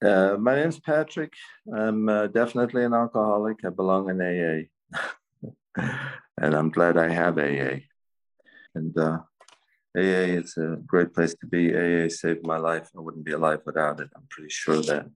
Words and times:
Uh, 0.00 0.36
my 0.38 0.54
name's 0.54 0.78
Patrick. 0.78 1.32
I'm 1.74 2.08
uh, 2.08 2.28
definitely 2.28 2.84
an 2.84 2.94
alcoholic. 2.94 3.56
I 3.64 3.70
belong 3.70 4.10
in 4.10 4.20
AA. 4.20 5.02
and 6.40 6.54
I'm 6.54 6.70
glad 6.70 6.96
I 6.96 7.08
have 7.08 7.36
AA. 7.38 7.80
And 8.76 8.96
uh, 8.96 9.18
AA 9.96 10.38
is 10.38 10.56
a 10.56 10.76
great 10.86 11.12
place 11.14 11.34
to 11.40 11.46
be. 11.46 11.74
AA 11.74 12.08
saved 12.08 12.46
my 12.46 12.58
life. 12.58 12.88
I 12.96 13.00
wouldn't 13.00 13.24
be 13.24 13.32
alive 13.32 13.60
without 13.66 13.98
it. 13.98 14.08
I'm 14.14 14.26
pretty 14.30 14.50
sure 14.50 14.80
that. 14.82 15.06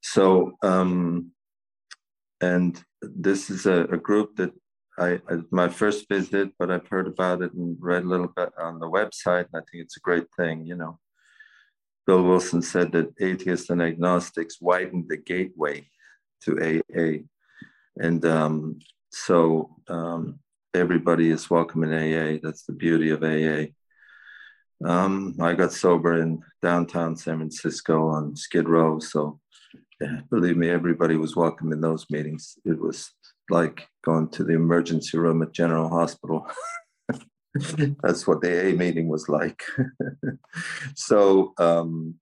So, 0.00 0.54
um, 0.62 1.30
and 2.40 2.82
this 3.00 3.48
is 3.48 3.66
a, 3.66 3.84
a 3.84 3.96
group 3.96 4.36
that 4.36 4.52
I, 4.98 5.20
I, 5.30 5.38
my 5.52 5.68
first 5.68 6.08
visit, 6.08 6.50
but 6.58 6.70
I've 6.70 6.88
heard 6.88 7.06
about 7.06 7.42
it 7.42 7.52
and 7.52 7.76
read 7.80 8.02
a 8.02 8.08
little 8.08 8.32
bit 8.36 8.50
on 8.58 8.80
the 8.80 8.90
website, 8.90 9.46
and 9.52 9.54
I 9.54 9.62
think 9.70 9.84
it's 9.84 9.96
a 9.96 10.00
great 10.00 10.26
thing. 10.36 10.66
You 10.66 10.76
know, 10.76 10.98
Bill 12.06 12.22
Wilson 12.22 12.60
said 12.60 12.92
that 12.92 13.14
atheists 13.20 13.70
and 13.70 13.80
agnostics 13.80 14.60
widened 14.60 15.06
the 15.08 15.16
gateway 15.16 15.88
to 16.42 16.82
AA, 16.92 17.24
and 17.96 18.24
um, 18.26 18.78
so 19.10 19.76
um, 19.88 20.38
everybody 20.74 21.30
is 21.30 21.48
welcome 21.48 21.84
in 21.84 21.92
AA. 21.92 22.38
That's 22.42 22.64
the 22.64 22.72
beauty 22.72 23.10
of 23.10 23.22
AA. 23.22 23.72
Um, 24.86 25.34
I 25.40 25.54
got 25.54 25.72
sober 25.72 26.20
in 26.20 26.42
downtown 26.60 27.16
San 27.16 27.38
Francisco 27.38 28.08
on 28.08 28.36
Skid 28.36 28.68
Row, 28.68 28.98
so 28.98 29.40
yeah, 30.00 30.20
believe 30.30 30.58
me, 30.58 30.68
everybody 30.68 31.16
was 31.16 31.36
welcome 31.36 31.72
in 31.72 31.80
those 31.80 32.04
meetings. 32.10 32.58
It 32.66 32.78
was 32.78 33.12
like 33.48 33.88
going 34.04 34.28
to 34.30 34.44
the 34.44 34.54
emergency 34.54 35.16
room 35.16 35.42
at 35.42 35.52
General 35.52 35.88
Hospital. 35.88 36.46
That's 38.02 38.26
what 38.26 38.40
the 38.40 38.68
A 38.68 38.72
meeting 38.72 39.08
was 39.08 39.28
like. 39.28 39.62
so 40.94 41.52
um, 41.58 42.16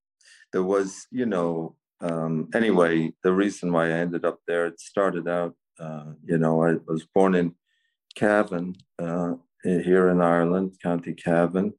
there 0.52 0.62
was, 0.62 1.06
you 1.10 1.27
know, 1.27 1.77
um, 2.00 2.48
anyway, 2.54 3.12
the 3.23 3.32
reason 3.32 3.73
why 3.73 3.87
I 3.87 3.92
ended 3.92 4.24
up 4.24 4.40
there, 4.46 4.66
it 4.66 4.80
started 4.80 5.29
out, 5.29 5.54
uh, 5.79 6.12
you 6.24 6.38
know, 6.38 6.65
I 6.65 6.74
was 6.87 7.07
born 7.15 7.34
in 7.34 7.54
Cavan, 8.15 8.76
uh, 8.98 9.34
here 9.62 10.09
in 10.09 10.20
Ireland, 10.20 10.76
County 10.82 11.15
Cavan. 11.15 11.73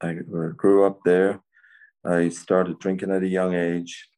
I 0.00 0.14
grew 0.14 0.84
up 0.84 1.00
there. 1.04 1.40
I 2.04 2.30
started 2.30 2.78
drinking 2.78 3.10
at 3.10 3.22
a 3.22 3.28
young 3.28 3.54
age. 3.54 4.08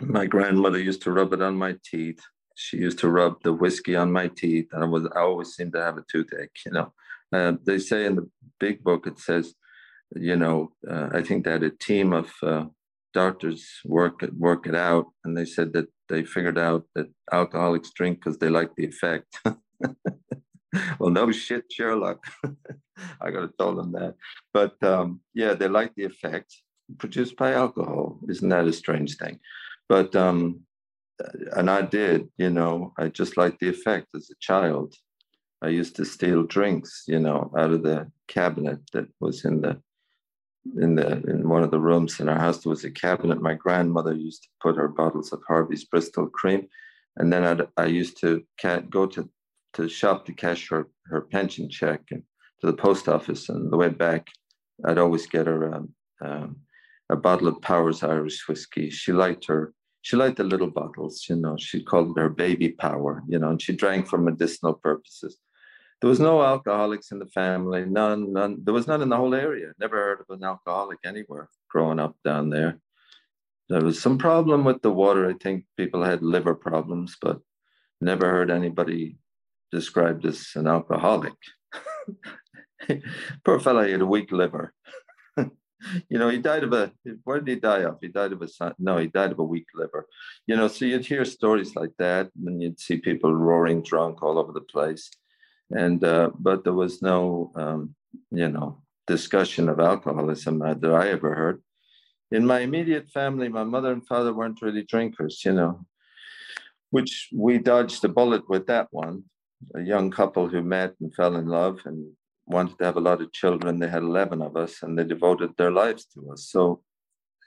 My 0.00 0.26
grandmother 0.26 0.78
used 0.78 1.02
to 1.02 1.12
rub 1.12 1.32
it 1.32 1.40
on 1.40 1.56
my 1.56 1.76
teeth 1.82 2.20
she 2.56 2.78
used 2.78 2.98
to 3.00 3.10
rub 3.10 3.42
the 3.42 3.52
whiskey 3.52 3.94
on 3.94 4.10
my 4.10 4.28
teeth, 4.28 4.68
and 4.72 4.82
I 4.82 4.86
was 4.86 5.06
I 5.14 5.20
always 5.20 5.54
seemed 5.54 5.74
to 5.74 5.82
have 5.82 5.98
a 5.98 6.04
toothache. 6.10 6.58
You 6.64 6.72
know, 6.72 6.92
uh, 7.36 7.52
they 7.64 7.78
say 7.78 8.06
in 8.06 8.16
the 8.16 8.28
big 8.58 8.82
book 8.82 9.06
it 9.06 9.18
says, 9.18 9.54
you 10.14 10.36
know, 10.36 10.72
uh, 10.90 11.08
I 11.12 11.22
think 11.22 11.44
that 11.44 11.62
a 11.62 11.70
team 11.70 12.12
of 12.12 12.28
uh, 12.42 12.64
doctors 13.12 13.62
work 13.84 14.22
it, 14.22 14.32
work 14.34 14.66
it 14.66 14.74
out, 14.74 15.06
and 15.24 15.36
they 15.36 15.44
said 15.44 15.72
that 15.72 15.88
they 16.08 16.24
figured 16.24 16.58
out 16.58 16.84
that 16.94 17.08
alcoholics 17.32 17.90
drink 17.90 18.18
because 18.18 18.38
they 18.38 18.48
like 18.48 18.70
the 18.76 18.86
effect. 18.86 19.28
well, 20.98 21.10
no 21.10 21.32
shit, 21.32 21.64
Sherlock. 21.70 22.24
I 23.20 23.30
got 23.30 23.40
to 23.40 23.50
tell 23.58 23.74
them 23.74 23.92
that. 23.92 24.14
But 24.54 24.82
um, 24.82 25.20
yeah, 25.34 25.54
they 25.54 25.68
like 25.68 25.92
the 25.96 26.04
effect 26.04 26.54
produced 26.98 27.36
by 27.36 27.52
alcohol. 27.52 28.20
Isn't 28.28 28.48
that 28.50 28.66
a 28.66 28.72
strange 28.72 29.16
thing? 29.16 29.38
But 29.88 30.14
um, 30.14 30.60
and 31.56 31.70
I 31.70 31.82
did, 31.82 32.28
you 32.38 32.50
know, 32.50 32.92
I 32.98 33.08
just 33.08 33.36
liked 33.36 33.60
the 33.60 33.68
effect 33.68 34.08
as 34.14 34.30
a 34.30 34.36
child. 34.40 34.94
I 35.62 35.68
used 35.68 35.96
to 35.96 36.04
steal 36.04 36.42
drinks, 36.42 37.04
you 37.06 37.18
know, 37.18 37.50
out 37.56 37.70
of 37.70 37.82
the 37.82 38.10
cabinet 38.28 38.80
that 38.92 39.08
was 39.20 39.44
in 39.44 39.60
the 39.60 39.80
in 40.80 40.96
the 40.96 41.22
in 41.30 41.48
one 41.48 41.62
of 41.62 41.70
the 41.70 41.80
rooms 41.80 42.20
in 42.20 42.28
our 42.28 42.38
house. 42.38 42.58
There 42.58 42.70
was 42.70 42.84
a 42.84 42.90
cabinet. 42.90 43.40
My 43.40 43.54
grandmother 43.54 44.14
used 44.14 44.42
to 44.42 44.48
put 44.60 44.76
her 44.76 44.88
bottles 44.88 45.32
of 45.32 45.42
Harvey's 45.46 45.84
Bristol 45.84 46.26
Cream, 46.28 46.68
and 47.16 47.32
then 47.32 47.44
I'd, 47.44 47.66
I 47.76 47.86
used 47.86 48.20
to 48.20 48.44
go 48.90 49.06
to 49.06 49.28
to 49.74 49.88
shop 49.88 50.26
to 50.26 50.32
cash 50.32 50.68
her 50.68 50.88
her 51.06 51.22
pension 51.22 51.70
check 51.70 52.02
and 52.10 52.22
to 52.60 52.66
the 52.66 52.76
post 52.76 53.08
office. 53.08 53.48
And 53.48 53.72
the 53.72 53.76
way 53.76 53.88
back, 53.88 54.28
I'd 54.84 54.98
always 54.98 55.26
get 55.26 55.46
her 55.46 55.74
um, 55.74 55.94
um, 56.20 56.56
a 57.08 57.16
bottle 57.16 57.48
of 57.48 57.62
Powers 57.62 58.02
Irish 58.02 58.46
whiskey. 58.48 58.90
She 58.90 59.12
liked 59.12 59.46
her 59.46 59.72
she 60.06 60.14
liked 60.14 60.36
the 60.36 60.44
little 60.44 60.70
bottles, 60.70 61.26
you 61.28 61.34
know, 61.34 61.56
she 61.58 61.82
called 61.82 62.16
her 62.16 62.28
baby 62.28 62.68
power, 62.68 63.24
you 63.26 63.40
know, 63.40 63.50
and 63.50 63.60
she 63.60 63.72
drank 63.74 64.06
for 64.06 64.18
medicinal 64.18 64.74
purposes. 64.74 65.36
There 66.00 66.10
was 66.10 66.20
no 66.20 66.42
alcoholics 66.42 67.10
in 67.10 67.18
the 67.18 67.26
family, 67.26 67.86
none, 67.86 68.32
none. 68.32 68.58
There 68.62 68.74
was 68.74 68.86
none 68.86 69.00
in 69.00 69.08
the 69.08 69.16
whole 69.16 69.34
area. 69.34 69.72
Never 69.78 69.96
heard 69.96 70.20
of 70.20 70.26
an 70.28 70.44
alcoholic 70.44 70.98
anywhere 71.04 71.48
growing 71.70 71.98
up 71.98 72.16
down 72.22 72.50
there. 72.50 72.78
There 73.68 73.82
was 73.82 74.00
some 74.00 74.18
problem 74.18 74.64
with 74.64 74.82
the 74.82 74.92
water. 74.92 75.28
I 75.28 75.34
think 75.34 75.64
people 75.76 76.04
had 76.04 76.22
liver 76.22 76.54
problems, 76.54 77.16
but 77.20 77.40
never 78.00 78.30
heard 78.30 78.50
anybody 78.50 79.18
described 79.72 80.24
as 80.26 80.50
an 80.54 80.66
alcoholic. 80.66 81.34
Poor 83.44 83.58
fellow, 83.58 83.84
he 83.84 83.92
had 83.92 84.02
a 84.02 84.06
weak 84.06 84.30
liver. 84.30 84.72
you 85.36 86.18
know, 86.18 86.28
he 86.28 86.38
died 86.38 86.62
of 86.62 86.72
a, 86.72 86.92
where 87.24 87.40
did 87.40 87.48
he 87.48 87.60
die 87.60 87.80
of? 87.80 87.98
He 88.00 88.08
died 88.08 88.32
of 88.32 88.42
a, 88.42 88.74
no, 88.78 88.98
he 88.98 89.08
died 89.08 89.32
of 89.32 89.38
a 89.38 89.44
weak 89.44 89.66
liver. 89.74 90.06
You 90.46 90.56
know, 90.56 90.68
so 90.68 90.84
you'd 90.84 91.06
hear 91.06 91.24
stories 91.24 91.74
like 91.74 91.92
that 91.98 92.30
and 92.44 92.62
you'd 92.62 92.78
see 92.78 92.98
people 92.98 93.34
roaring 93.34 93.82
drunk 93.82 94.22
all 94.22 94.38
over 94.38 94.52
the 94.52 94.60
place. 94.60 95.10
And, 95.70 96.02
uh, 96.04 96.30
but 96.38 96.64
there 96.64 96.72
was 96.72 97.02
no, 97.02 97.52
um, 97.56 97.94
you 98.30 98.48
know, 98.48 98.82
discussion 99.06 99.68
of 99.68 99.80
alcoholism 99.80 100.58
that 100.60 100.84
I 100.84 101.08
ever 101.10 101.34
heard. 101.34 101.62
In 102.30 102.44
my 102.44 102.60
immediate 102.60 103.08
family, 103.08 103.48
my 103.48 103.64
mother 103.64 103.92
and 103.92 104.06
father 104.06 104.32
weren't 104.32 104.62
really 104.62 104.82
drinkers, 104.82 105.42
you 105.44 105.52
know, 105.52 105.86
which 106.90 107.28
we 107.32 107.58
dodged 107.58 108.04
a 108.04 108.08
bullet 108.08 108.48
with 108.48 108.66
that 108.66 108.88
one. 108.90 109.24
A 109.74 109.80
young 109.80 110.10
couple 110.10 110.48
who 110.48 110.62
met 110.62 110.94
and 111.00 111.14
fell 111.14 111.36
in 111.36 111.46
love 111.46 111.80
and 111.84 112.12
wanted 112.46 112.78
to 112.78 112.84
have 112.84 112.96
a 112.96 113.00
lot 113.00 113.22
of 113.22 113.32
children. 113.32 113.78
They 113.78 113.88
had 113.88 114.02
11 114.02 114.42
of 114.42 114.56
us 114.56 114.82
and 114.82 114.98
they 114.98 115.04
devoted 115.04 115.50
their 115.56 115.70
lives 115.70 116.06
to 116.14 116.32
us. 116.32 116.48
So, 116.50 116.82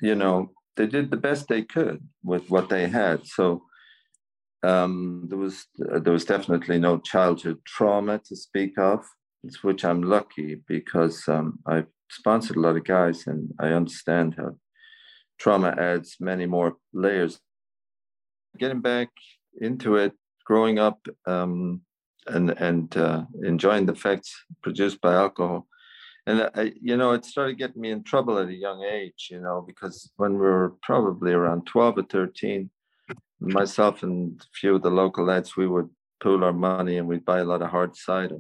you 0.02 0.16
know, 0.16 0.52
they 0.76 0.88
did 0.88 1.12
the 1.12 1.18
best 1.18 1.48
they 1.48 1.62
could 1.62 2.02
with 2.24 2.50
what 2.50 2.70
they 2.70 2.88
had. 2.88 3.26
So, 3.26 3.64
um, 4.64 5.26
there 5.30 5.38
was 5.38 5.66
uh, 5.92 6.00
there 6.00 6.14
was 6.14 6.26
definitely 6.26 6.80
no 6.80 6.98
childhood 7.00 7.60
trauma 7.66 8.20
to 8.26 8.36
speak 8.36 8.78
of, 8.78 9.06
which 9.62 9.86
I'm 9.86 10.04
lucky 10.04 10.62
because 10.68 11.28
um, 11.28 11.60
I've 11.66 11.88
sponsored 12.10 12.58
a 12.58 12.60
lot 12.60 12.76
of 12.76 12.84
guys 12.84 13.28
and 13.28 13.52
I 13.60 13.68
understand 13.68 14.36
how 14.38 14.58
trauma 15.40 15.76
adds 15.78 16.18
many 16.20 16.46
more 16.46 16.76
layers. 16.94 17.40
Getting 18.58 18.82
back 18.82 19.10
into 19.62 19.96
it, 19.96 20.14
growing 20.46 20.80
up, 20.80 21.00
um, 21.26 21.82
and 22.28 22.50
and 22.52 22.96
uh, 22.98 23.24
enjoying 23.44 23.86
the 23.86 23.94
effects 23.94 24.34
produced 24.62 25.00
by 25.00 25.14
alcohol. 25.14 25.68
And 26.28 26.50
I, 26.54 26.74
you 26.82 26.98
know, 26.98 27.14
it 27.14 27.26
started 27.26 27.58
getting 27.58 27.82
me 27.82 27.92
in 27.92 28.04
trouble 28.04 28.38
at 28.38 28.50
a 28.50 28.54
young 28.54 28.84
age. 28.84 29.30
You 29.32 29.40
know, 29.40 29.64
because 29.66 30.12
when 30.18 30.34
we 30.34 30.40
were 30.40 30.76
probably 30.82 31.32
around 31.32 31.66
twelve 31.66 31.98
or 31.98 32.04
thirteen, 32.04 32.70
myself 33.40 34.04
and 34.04 34.40
a 34.42 34.46
few 34.54 34.76
of 34.76 34.82
the 34.82 34.90
local 34.90 35.26
lads, 35.26 35.56
we 35.56 35.68
would 35.68 35.90
pool 36.22 36.44
our 36.44 36.54
money 36.54 36.98
and 36.98 37.08
we'd 37.08 37.26
buy 37.26 37.40
a 37.40 37.46
lot 37.46 37.62
of 37.62 37.70
hard 37.70 37.96
cider 37.96 38.40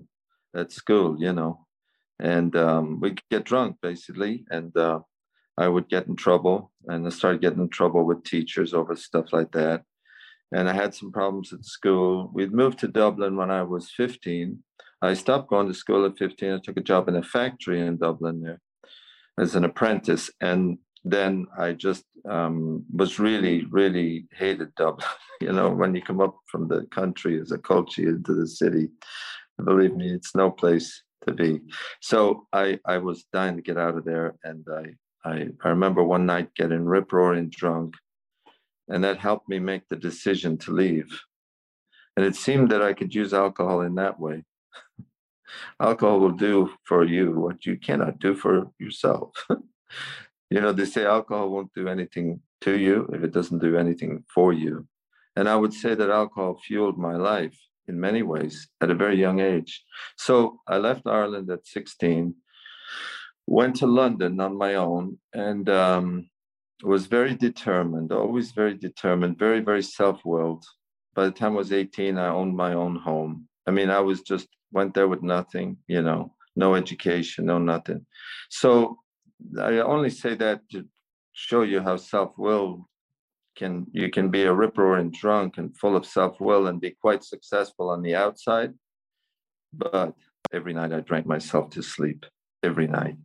at 0.55 0.71
school. 0.71 1.19
You 1.19 1.33
know, 1.33 1.65
and 2.19 2.55
um, 2.55 2.99
we'd 2.99 3.21
get 3.29 3.45
drunk 3.45 3.77
basically, 3.81 4.45
and 4.49 4.75
uh, 4.77 4.99
I 5.57 5.67
would 5.67 5.89
get 5.89 6.07
in 6.07 6.15
trouble, 6.15 6.71
and 6.87 7.05
I 7.05 7.09
started 7.09 7.41
getting 7.41 7.61
in 7.61 7.69
trouble 7.69 8.05
with 8.05 8.23
teachers 8.23 8.73
over 8.73 8.95
stuff 8.95 9.31
like 9.31 9.51
that 9.53 9.83
and 10.51 10.69
I 10.69 10.73
had 10.73 10.95
some 10.95 11.11
problems 11.11 11.53
at 11.53 11.65
school. 11.65 12.29
We'd 12.33 12.53
moved 12.53 12.79
to 12.79 12.87
Dublin 12.87 13.35
when 13.35 13.51
I 13.51 13.63
was 13.63 13.91
15. 13.91 14.63
I 15.01 15.13
stopped 15.13 15.49
going 15.49 15.67
to 15.67 15.73
school 15.73 16.05
at 16.05 16.17
15. 16.17 16.53
I 16.53 16.59
took 16.59 16.77
a 16.77 16.81
job 16.81 17.07
in 17.07 17.15
a 17.15 17.23
factory 17.23 17.79
in 17.81 17.97
Dublin 17.97 18.41
there 18.41 18.59
as 19.39 19.55
an 19.55 19.63
apprentice. 19.63 20.29
And 20.41 20.79
then 21.03 21.47
I 21.57 21.73
just 21.73 22.03
um, 22.27 22.85
was 22.93 23.19
really, 23.19 23.65
really 23.65 24.27
hated 24.33 24.73
Dublin. 24.75 25.07
you 25.41 25.51
know, 25.51 25.69
when 25.69 25.95
you 25.95 26.01
come 26.01 26.21
up 26.21 26.35
from 26.47 26.67
the 26.67 26.85
country 26.91 27.39
as 27.39 27.51
a 27.51 27.57
culchie 27.57 28.07
into 28.07 28.33
the 28.33 28.47
city, 28.47 28.89
believe 29.63 29.95
me, 29.95 30.11
it's 30.11 30.35
no 30.35 30.51
place 30.51 31.03
to 31.27 31.33
be. 31.33 31.61
So 32.01 32.47
I, 32.53 32.79
I 32.85 32.97
was 32.97 33.25
dying 33.33 33.55
to 33.55 33.61
get 33.61 33.77
out 33.77 33.97
of 33.97 34.05
there. 34.05 34.35
And 34.43 34.65
I, 34.71 35.29
I, 35.29 35.47
I 35.63 35.69
remember 35.69 36.03
one 36.03 36.25
night 36.25 36.53
getting 36.55 36.85
rip 36.85 37.11
roaring 37.11 37.49
drunk 37.49 37.95
and 38.89 39.03
that 39.03 39.19
helped 39.19 39.47
me 39.47 39.59
make 39.59 39.87
the 39.87 39.95
decision 39.95 40.57
to 40.57 40.71
leave. 40.71 41.21
And 42.17 42.25
it 42.25 42.35
seemed 42.35 42.71
that 42.71 42.81
I 42.81 42.93
could 42.93 43.13
use 43.13 43.33
alcohol 43.33 43.81
in 43.81 43.95
that 43.95 44.19
way. 44.19 44.43
alcohol 45.79 46.19
will 46.19 46.31
do 46.31 46.71
for 46.83 47.05
you 47.05 47.31
what 47.39 47.65
you 47.65 47.77
cannot 47.77 48.19
do 48.19 48.35
for 48.35 48.71
yourself. 48.79 49.31
you 50.49 50.61
know, 50.61 50.71
they 50.71 50.85
say 50.85 51.05
alcohol 51.05 51.49
won't 51.49 51.73
do 51.73 51.87
anything 51.87 52.41
to 52.61 52.77
you 52.77 53.07
if 53.13 53.23
it 53.23 53.31
doesn't 53.31 53.59
do 53.59 53.77
anything 53.77 54.23
for 54.33 54.51
you. 54.53 54.87
And 55.35 55.47
I 55.47 55.55
would 55.55 55.73
say 55.73 55.95
that 55.95 56.09
alcohol 56.09 56.59
fueled 56.65 56.97
my 56.97 57.15
life 57.15 57.57
in 57.87 57.99
many 57.99 58.23
ways 58.23 58.67
at 58.81 58.91
a 58.91 58.95
very 58.95 59.19
young 59.19 59.39
age. 59.39 59.83
So 60.17 60.59
I 60.67 60.77
left 60.77 61.07
Ireland 61.07 61.49
at 61.49 61.65
16, 61.65 62.35
went 63.47 63.75
to 63.77 63.87
London 63.87 64.39
on 64.39 64.57
my 64.57 64.75
own, 64.75 65.17
and 65.33 65.69
um, 65.69 66.29
was 66.83 67.07
very 67.07 67.35
determined, 67.35 68.11
always 68.11 68.51
very 68.51 68.75
determined, 68.75 69.37
very, 69.37 69.59
very 69.59 69.83
self 69.83 70.23
willed. 70.25 70.63
By 71.15 71.25
the 71.25 71.31
time 71.31 71.53
I 71.53 71.57
was 71.57 71.73
18, 71.73 72.17
I 72.17 72.29
owned 72.29 72.55
my 72.55 72.73
own 72.73 72.95
home. 72.95 73.47
I 73.67 73.71
mean, 73.71 73.89
I 73.89 73.99
was 73.99 74.21
just 74.21 74.47
went 74.71 74.93
there 74.93 75.07
with 75.07 75.23
nothing, 75.23 75.77
you 75.87 76.01
know, 76.01 76.33
no 76.55 76.75
education, 76.75 77.45
no 77.45 77.57
nothing. 77.57 78.05
So 78.49 78.99
I 79.59 79.79
only 79.79 80.09
say 80.09 80.35
that 80.35 80.69
to 80.71 80.85
show 81.33 81.61
you 81.61 81.81
how 81.81 81.97
self-will 81.97 82.87
can 83.55 83.87
you 83.91 84.09
can 84.09 84.29
be 84.29 84.43
a 84.43 84.53
ripper 84.53 84.97
and 84.97 85.11
drunk 85.11 85.57
and 85.57 85.75
full 85.75 85.95
of 85.95 86.05
self 86.05 86.39
will 86.39 86.67
and 86.67 86.79
be 86.79 86.91
quite 86.91 87.23
successful 87.23 87.89
on 87.89 88.01
the 88.01 88.15
outside. 88.15 88.73
But 89.73 90.13
every 90.53 90.73
night 90.73 90.93
I 90.93 91.01
drank 91.01 91.25
myself 91.25 91.69
to 91.71 91.83
sleep 91.83 92.25
every 92.63 92.87
night. 92.87 93.17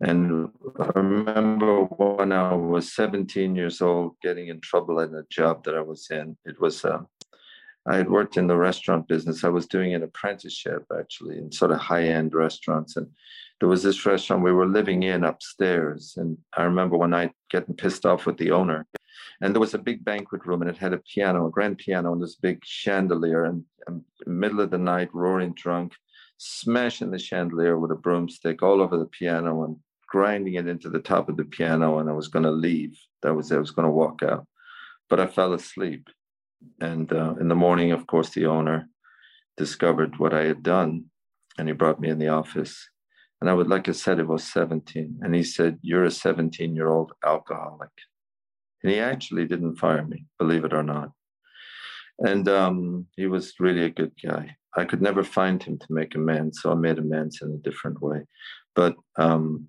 And 0.00 0.50
I 0.78 0.90
remember 0.94 1.82
when 1.82 2.30
I 2.30 2.54
was 2.54 2.94
17 2.94 3.56
years 3.56 3.80
old, 3.80 4.14
getting 4.22 4.48
in 4.48 4.60
trouble 4.60 5.00
at 5.00 5.10
a 5.10 5.24
job 5.28 5.64
that 5.64 5.74
I 5.74 5.80
was 5.80 6.06
in. 6.10 6.36
It 6.44 6.60
was, 6.60 6.84
uh, 6.84 7.00
I 7.84 7.96
had 7.96 8.08
worked 8.08 8.36
in 8.36 8.46
the 8.46 8.56
restaurant 8.56 9.08
business. 9.08 9.42
I 9.42 9.48
was 9.48 9.66
doing 9.66 9.94
an 9.94 10.04
apprenticeship 10.04 10.84
actually 10.96 11.38
in 11.38 11.50
sort 11.50 11.72
of 11.72 11.78
high 11.78 12.04
end 12.04 12.32
restaurants. 12.32 12.96
And 12.96 13.08
there 13.60 13.68
was 13.68 13.82
this 13.82 14.06
restaurant 14.06 14.44
we 14.44 14.52
were 14.52 14.66
living 14.66 15.02
in 15.02 15.24
upstairs. 15.24 16.14
And 16.16 16.38
I 16.56 16.62
remember 16.62 16.96
one 16.96 17.10
night 17.10 17.32
getting 17.50 17.74
pissed 17.74 18.06
off 18.06 18.26
with 18.26 18.36
the 18.36 18.52
owner. 18.52 18.86
And 19.40 19.54
there 19.54 19.60
was 19.60 19.74
a 19.74 19.78
big 19.78 20.04
banquet 20.04 20.46
room 20.46 20.62
and 20.62 20.70
it 20.70 20.76
had 20.76 20.92
a 20.92 20.98
piano, 20.98 21.46
a 21.46 21.50
grand 21.50 21.78
piano, 21.78 22.12
and 22.12 22.22
this 22.22 22.36
big 22.36 22.60
chandelier. 22.64 23.44
And, 23.44 23.64
middle 24.26 24.60
of 24.60 24.70
the 24.70 24.76
night, 24.76 25.08
roaring 25.14 25.54
drunk, 25.54 25.94
smashing 26.36 27.10
the 27.10 27.18
chandelier 27.18 27.78
with 27.78 27.90
a 27.90 27.94
broomstick 27.94 28.62
all 28.62 28.82
over 28.82 28.98
the 28.98 29.06
piano 29.06 29.64
and 29.64 29.76
grinding 30.08 30.54
it 30.54 30.66
into 30.66 30.90
the 30.90 30.98
top 30.98 31.30
of 31.30 31.38
the 31.38 31.44
piano 31.44 31.98
and 31.98 32.10
I 32.10 32.12
was 32.12 32.28
going 32.28 32.44
to 32.44 32.50
leave. 32.50 32.98
That 33.22 33.34
was 33.34 33.50
it. 33.50 33.56
I 33.56 33.60
was 33.60 33.70
going 33.70 33.86
to 33.86 33.92
walk 33.92 34.22
out, 34.22 34.46
but 35.08 35.20
I 35.20 35.26
fell 35.26 35.54
asleep. 35.54 36.08
And 36.80 37.10
uh, 37.12 37.34
in 37.40 37.48
the 37.48 37.54
morning, 37.54 37.92
of 37.92 38.06
course, 38.06 38.30
the 38.30 38.46
owner 38.46 38.88
discovered 39.56 40.18
what 40.18 40.34
I 40.34 40.44
had 40.44 40.62
done, 40.62 41.06
and 41.56 41.68
he 41.68 41.72
brought 41.72 42.00
me 42.00 42.08
in 42.08 42.18
the 42.18 42.28
office. 42.28 42.88
And 43.40 43.48
I 43.48 43.54
would, 43.54 43.68
like 43.68 43.88
I 43.88 43.92
said, 43.92 44.18
it 44.18 44.26
was 44.26 44.44
17, 44.44 45.20
and 45.22 45.34
he 45.34 45.44
said, 45.44 45.78
"You're 45.82 46.04
a 46.04 46.08
17-year-old 46.08 47.12
alcoholic," 47.24 47.90
and 48.82 48.92
he 48.92 48.98
actually 48.98 49.46
didn't 49.46 49.76
fire 49.76 50.04
me, 50.04 50.26
believe 50.38 50.64
it 50.64 50.72
or 50.72 50.82
not. 50.82 51.12
And 52.18 52.48
um, 52.48 53.06
he 53.16 53.26
was 53.26 53.54
really 53.60 53.84
a 53.84 53.90
good 53.90 54.12
guy. 54.22 54.56
I 54.76 54.84
could 54.84 55.00
never 55.00 55.22
find 55.22 55.62
him 55.62 55.78
to 55.78 55.86
make 55.90 56.14
amends, 56.14 56.60
so 56.62 56.72
I 56.72 56.74
made 56.74 56.98
amends 56.98 57.40
in 57.42 57.50
a 57.52 57.68
different 57.68 58.02
way. 58.02 58.24
But 58.74 58.96
um, 59.16 59.68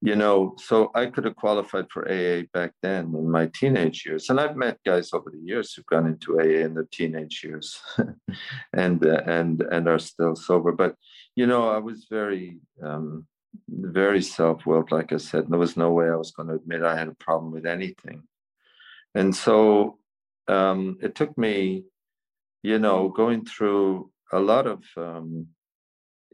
you 0.00 0.14
know, 0.14 0.54
so 0.58 0.90
I 0.94 1.06
could 1.06 1.24
have 1.24 1.34
qualified 1.34 1.86
for 1.90 2.08
AA 2.08 2.42
back 2.52 2.72
then 2.82 3.06
in 3.16 3.30
my 3.30 3.50
teenage 3.52 4.06
years, 4.06 4.30
and 4.30 4.38
I've 4.38 4.56
met 4.56 4.78
guys 4.86 5.12
over 5.12 5.30
the 5.30 5.44
years 5.44 5.74
who've 5.74 5.86
gone 5.86 6.06
into 6.06 6.38
AA 6.40 6.64
in 6.64 6.74
their 6.74 6.88
teenage 6.92 7.42
years, 7.42 7.80
and 8.72 9.04
uh, 9.04 9.22
and 9.26 9.60
and 9.72 9.88
are 9.88 9.98
still 9.98 10.36
sober. 10.36 10.70
But 10.70 10.94
you 11.34 11.46
know, 11.46 11.68
I 11.68 11.78
was 11.78 12.06
very 12.08 12.58
um, 12.80 13.26
very 13.68 14.22
self-willed, 14.22 14.92
like 14.92 15.12
I 15.12 15.16
said. 15.16 15.46
There 15.48 15.58
was 15.58 15.76
no 15.76 15.90
way 15.90 16.06
I 16.08 16.16
was 16.16 16.30
going 16.30 16.48
to 16.48 16.54
admit 16.54 16.82
I 16.82 16.96
had 16.96 17.08
a 17.08 17.24
problem 17.24 17.50
with 17.50 17.66
anything, 17.66 18.22
and 19.16 19.34
so 19.34 19.98
um, 20.46 20.98
it 21.02 21.16
took 21.16 21.36
me, 21.36 21.84
you 22.62 22.78
know, 22.78 23.08
going 23.08 23.44
through 23.44 24.12
a 24.32 24.38
lot 24.38 24.68
of 24.68 24.84
um, 24.96 25.48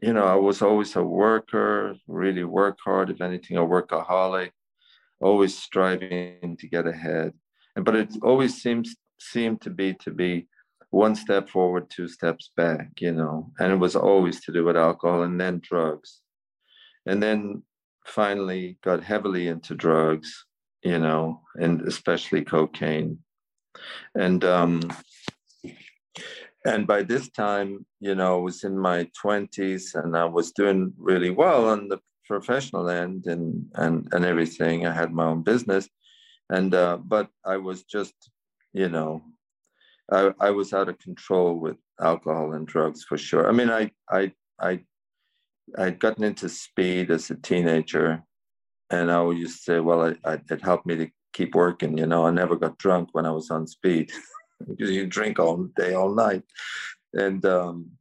you 0.01 0.13
know, 0.13 0.25
I 0.25 0.35
was 0.35 0.61
always 0.61 0.95
a 0.95 1.03
worker, 1.03 1.95
really 2.07 2.43
work 2.43 2.77
hard, 2.83 3.09
if 3.09 3.21
anything, 3.21 3.57
a 3.57 3.61
workaholic, 3.61 4.51
always 5.21 5.57
striving 5.57 6.57
to 6.59 6.67
get 6.67 6.87
ahead. 6.87 7.33
And 7.75 7.85
but 7.85 7.95
it 7.95 8.15
always 8.21 8.61
seems 8.61 8.95
seemed 9.19 9.61
to 9.61 9.69
be 9.69 9.93
to 9.93 10.11
be 10.11 10.47
one 10.89 11.15
step 11.15 11.49
forward, 11.49 11.89
two 11.89 12.07
steps 12.07 12.51
back, 12.55 12.89
you 12.99 13.11
know, 13.11 13.51
and 13.59 13.71
it 13.71 13.77
was 13.77 13.95
always 13.95 14.43
to 14.45 14.51
do 14.51 14.63
with 14.65 14.77
alcohol 14.77 15.23
and 15.23 15.39
then 15.39 15.59
drugs. 15.63 16.21
And 17.05 17.21
then 17.21 17.63
finally 18.05 18.77
got 18.83 19.03
heavily 19.03 19.47
into 19.47 19.75
drugs, 19.75 20.45
you 20.83 20.99
know, 20.99 21.41
and 21.55 21.81
especially 21.81 22.43
cocaine. 22.43 23.19
And 24.15 24.43
um 24.43 24.81
and 26.65 26.87
by 26.87 27.03
this 27.03 27.29
time, 27.29 27.85
you 27.99 28.15
know, 28.15 28.39
I 28.39 28.41
was 28.41 28.63
in 28.63 28.77
my 28.77 29.07
20s 29.23 29.95
and 29.95 30.17
I 30.17 30.25
was 30.25 30.51
doing 30.51 30.93
really 30.97 31.29
well 31.29 31.69
on 31.69 31.87
the 31.87 31.99
professional 32.25 32.89
end 32.89 33.27
and 33.27 33.65
and 33.75 34.07
and 34.11 34.25
everything. 34.25 34.85
I 34.85 34.93
had 34.93 35.13
my 35.13 35.25
own 35.25 35.43
business, 35.43 35.87
and 36.49 36.73
uh, 36.73 36.97
but 36.97 37.29
I 37.45 37.57
was 37.57 37.83
just, 37.83 38.13
you 38.73 38.89
know, 38.89 39.23
I 40.11 40.31
I 40.39 40.49
was 40.51 40.73
out 40.73 40.89
of 40.89 40.99
control 40.99 41.55
with 41.59 41.77
alcohol 42.01 42.53
and 42.53 42.67
drugs 42.67 43.03
for 43.03 43.17
sure. 43.17 43.47
I 43.47 43.51
mean, 43.51 43.69
I 43.69 43.91
I 44.09 44.31
I 44.59 44.81
I'd 45.77 45.99
gotten 45.99 46.23
into 46.23 46.49
speed 46.49 47.11
as 47.11 47.29
a 47.29 47.35
teenager, 47.35 48.23
and 48.89 49.11
I 49.11 49.21
would 49.21 49.37
just 49.37 49.63
say, 49.63 49.79
well, 49.79 50.01
I, 50.01 50.29
I, 50.29 50.39
it 50.49 50.63
helped 50.63 50.85
me 50.87 50.95
to 50.97 51.09
keep 51.33 51.53
working. 51.55 51.97
You 51.97 52.07
know, 52.07 52.25
I 52.25 52.31
never 52.31 52.55
got 52.55 52.77
drunk 52.79 53.09
when 53.13 53.25
I 53.25 53.31
was 53.31 53.51
on 53.51 53.67
speed. 53.67 54.11
because 54.59 54.91
you 54.91 55.07
drink 55.07 55.39
all 55.39 55.63
day, 55.75 55.93
all 55.93 56.13
night. 56.13 56.43
And 57.13 57.45
um, 57.45 57.91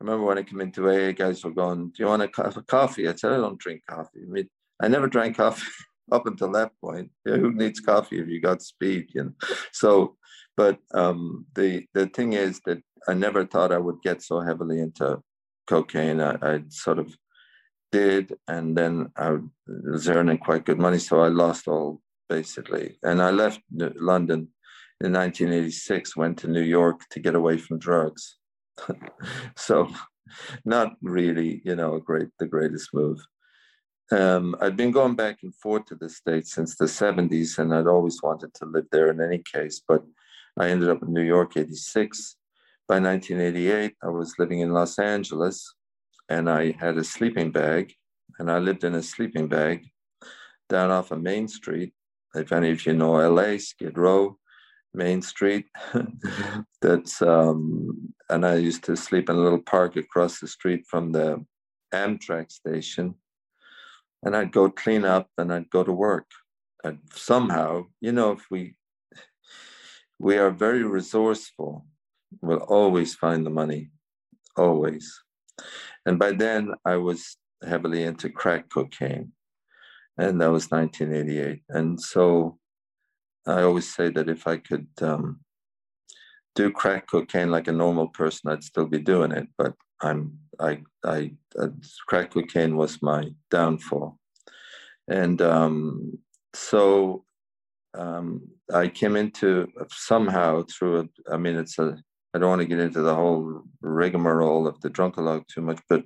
I 0.00 0.04
remember 0.04 0.24
when 0.26 0.38
I 0.38 0.42
came 0.42 0.60
into 0.60 0.88
AA, 0.88 1.12
guys 1.12 1.44
were 1.44 1.50
going, 1.50 1.88
"Do 1.88 2.02
you 2.02 2.06
want 2.06 2.22
a 2.22 2.28
cup 2.28 2.56
of 2.56 2.66
coffee?" 2.66 3.08
I 3.08 3.14
said, 3.14 3.32
"I 3.32 3.36
don't 3.36 3.58
drink 3.58 3.82
coffee." 3.88 4.20
I 4.22 4.30
mean, 4.30 4.48
I 4.82 4.88
never 4.88 5.08
drank 5.08 5.36
coffee 5.36 5.66
up 6.12 6.26
until 6.26 6.52
that 6.52 6.72
point. 6.80 7.10
Yeah, 7.26 7.36
who 7.36 7.52
needs 7.52 7.80
coffee 7.80 8.20
if 8.20 8.28
you 8.28 8.40
got 8.40 8.62
speed? 8.62 9.08
You 9.14 9.24
know. 9.24 9.32
So, 9.72 10.16
but 10.56 10.78
um, 10.94 11.46
the 11.54 11.86
the 11.94 12.06
thing 12.06 12.32
is 12.34 12.60
that 12.66 12.82
I 13.08 13.14
never 13.14 13.44
thought 13.46 13.72
I 13.72 13.78
would 13.78 14.02
get 14.02 14.22
so 14.22 14.40
heavily 14.40 14.80
into 14.80 15.20
cocaine. 15.66 16.20
I, 16.20 16.36
I 16.42 16.62
sort 16.68 16.98
of 16.98 17.14
did, 17.92 18.34
and 18.46 18.76
then 18.76 19.10
I 19.16 19.38
was 19.66 20.08
earning 20.08 20.38
quite 20.38 20.64
good 20.64 20.78
money, 20.78 20.98
so 20.98 21.20
I 21.20 21.28
lost 21.28 21.66
all 21.68 22.00
basically. 22.28 22.96
And 23.02 23.20
I 23.20 23.30
left 23.30 23.60
London 23.72 24.48
in 25.02 25.12
1986 25.12 26.16
went 26.16 26.38
to 26.38 26.48
New 26.48 26.62
York 26.62 27.00
to 27.10 27.20
get 27.20 27.34
away 27.34 27.56
from 27.58 27.78
drugs. 27.78 28.36
so 29.56 29.88
not 30.64 30.92
really, 31.02 31.62
you 31.64 31.76
know, 31.76 31.94
a 31.94 32.00
great 32.00 32.28
the 32.38 32.46
greatest 32.46 32.92
move. 32.92 33.18
Um, 34.12 34.56
I'd 34.60 34.76
been 34.76 34.90
going 34.90 35.14
back 35.14 35.38
and 35.42 35.54
forth 35.54 35.86
to 35.86 35.94
the 35.94 36.08
States 36.08 36.52
since 36.52 36.76
the 36.76 36.86
70s, 36.86 37.58
and 37.58 37.72
I'd 37.72 37.86
always 37.86 38.20
wanted 38.22 38.52
to 38.54 38.66
live 38.66 38.86
there 38.90 39.10
in 39.10 39.20
any 39.20 39.38
case, 39.38 39.80
but 39.86 40.02
I 40.58 40.68
ended 40.68 40.90
up 40.90 41.02
in 41.02 41.12
New 41.12 41.22
York 41.22 41.56
86. 41.56 42.36
By 42.88 42.98
1988, 42.98 43.94
I 44.02 44.08
was 44.08 44.34
living 44.36 44.60
in 44.60 44.72
Los 44.72 44.98
Angeles 44.98 45.74
and 46.28 46.50
I 46.50 46.76
had 46.78 46.96
a 46.96 47.04
sleeping 47.04 47.50
bag, 47.50 47.92
and 48.38 48.50
I 48.50 48.58
lived 48.58 48.84
in 48.84 48.94
a 48.94 49.02
sleeping 49.02 49.48
bag 49.48 49.86
down 50.68 50.90
off 50.90 51.10
of 51.10 51.20
Main 51.20 51.48
Street. 51.48 51.92
If 52.34 52.52
any 52.52 52.70
of 52.70 52.86
you 52.86 52.94
know 52.94 53.14
LA, 53.28 53.58
Skid 53.58 53.98
Row, 53.98 54.38
Main 54.94 55.22
Street. 55.22 55.66
That's 56.82 57.22
um, 57.22 58.12
and 58.28 58.46
I 58.46 58.56
used 58.56 58.84
to 58.84 58.96
sleep 58.96 59.28
in 59.28 59.36
a 59.36 59.40
little 59.40 59.62
park 59.62 59.96
across 59.96 60.40
the 60.40 60.48
street 60.48 60.84
from 60.88 61.12
the 61.12 61.44
Amtrak 61.92 62.50
station, 62.50 63.14
and 64.22 64.36
I'd 64.36 64.52
go 64.52 64.70
clean 64.70 65.04
up 65.04 65.28
and 65.38 65.52
I'd 65.52 65.70
go 65.70 65.84
to 65.84 65.92
work. 65.92 66.26
And 66.82 66.98
somehow, 67.12 67.86
you 68.00 68.12
know, 68.12 68.32
if 68.32 68.46
we 68.50 68.76
we 70.18 70.36
are 70.36 70.50
very 70.50 70.82
resourceful, 70.82 71.86
we'll 72.42 72.58
always 72.58 73.14
find 73.14 73.44
the 73.44 73.50
money, 73.50 73.90
always. 74.56 75.18
And 76.06 76.18
by 76.18 76.32
then, 76.32 76.72
I 76.84 76.96
was 76.96 77.36
heavily 77.66 78.04
into 78.04 78.30
crack 78.30 78.68
cocaine, 78.70 79.32
and 80.18 80.40
that 80.40 80.50
was 80.50 80.70
1988. 80.70 81.62
And 81.68 82.00
so 82.00 82.59
I 83.46 83.62
always 83.62 83.92
say 83.92 84.10
that 84.10 84.28
if 84.28 84.46
I 84.46 84.58
could 84.58 84.88
um, 85.00 85.40
do 86.54 86.70
crack 86.70 87.10
cocaine 87.10 87.50
like 87.50 87.68
a 87.68 87.72
normal 87.72 88.08
person, 88.08 88.50
I'd 88.50 88.64
still 88.64 88.86
be 88.86 88.98
doing 88.98 89.32
it. 89.32 89.48
But 89.56 89.74
I'm 90.02 90.38
I 90.58 90.82
I 91.04 91.32
uh, 91.58 91.68
crack 92.06 92.32
cocaine 92.32 92.76
was 92.76 93.02
my 93.02 93.32
downfall, 93.50 94.18
and 95.08 95.40
um, 95.40 96.18
so 96.54 97.24
um, 97.94 98.48
I 98.72 98.88
came 98.88 99.16
into 99.16 99.68
somehow 99.90 100.64
through 100.70 101.00
a. 101.00 101.32
I 101.32 101.36
mean, 101.36 101.56
it's 101.56 101.78
a. 101.78 101.96
I 102.34 102.38
don't 102.38 102.50
want 102.50 102.60
to 102.60 102.68
get 102.68 102.78
into 102.78 103.02
the 103.02 103.14
whole 103.14 103.62
rigmarole 103.80 104.68
of 104.68 104.80
the 104.80 104.90
drunkalog 104.90 105.46
too 105.48 105.62
much, 105.62 105.80
but 105.88 106.04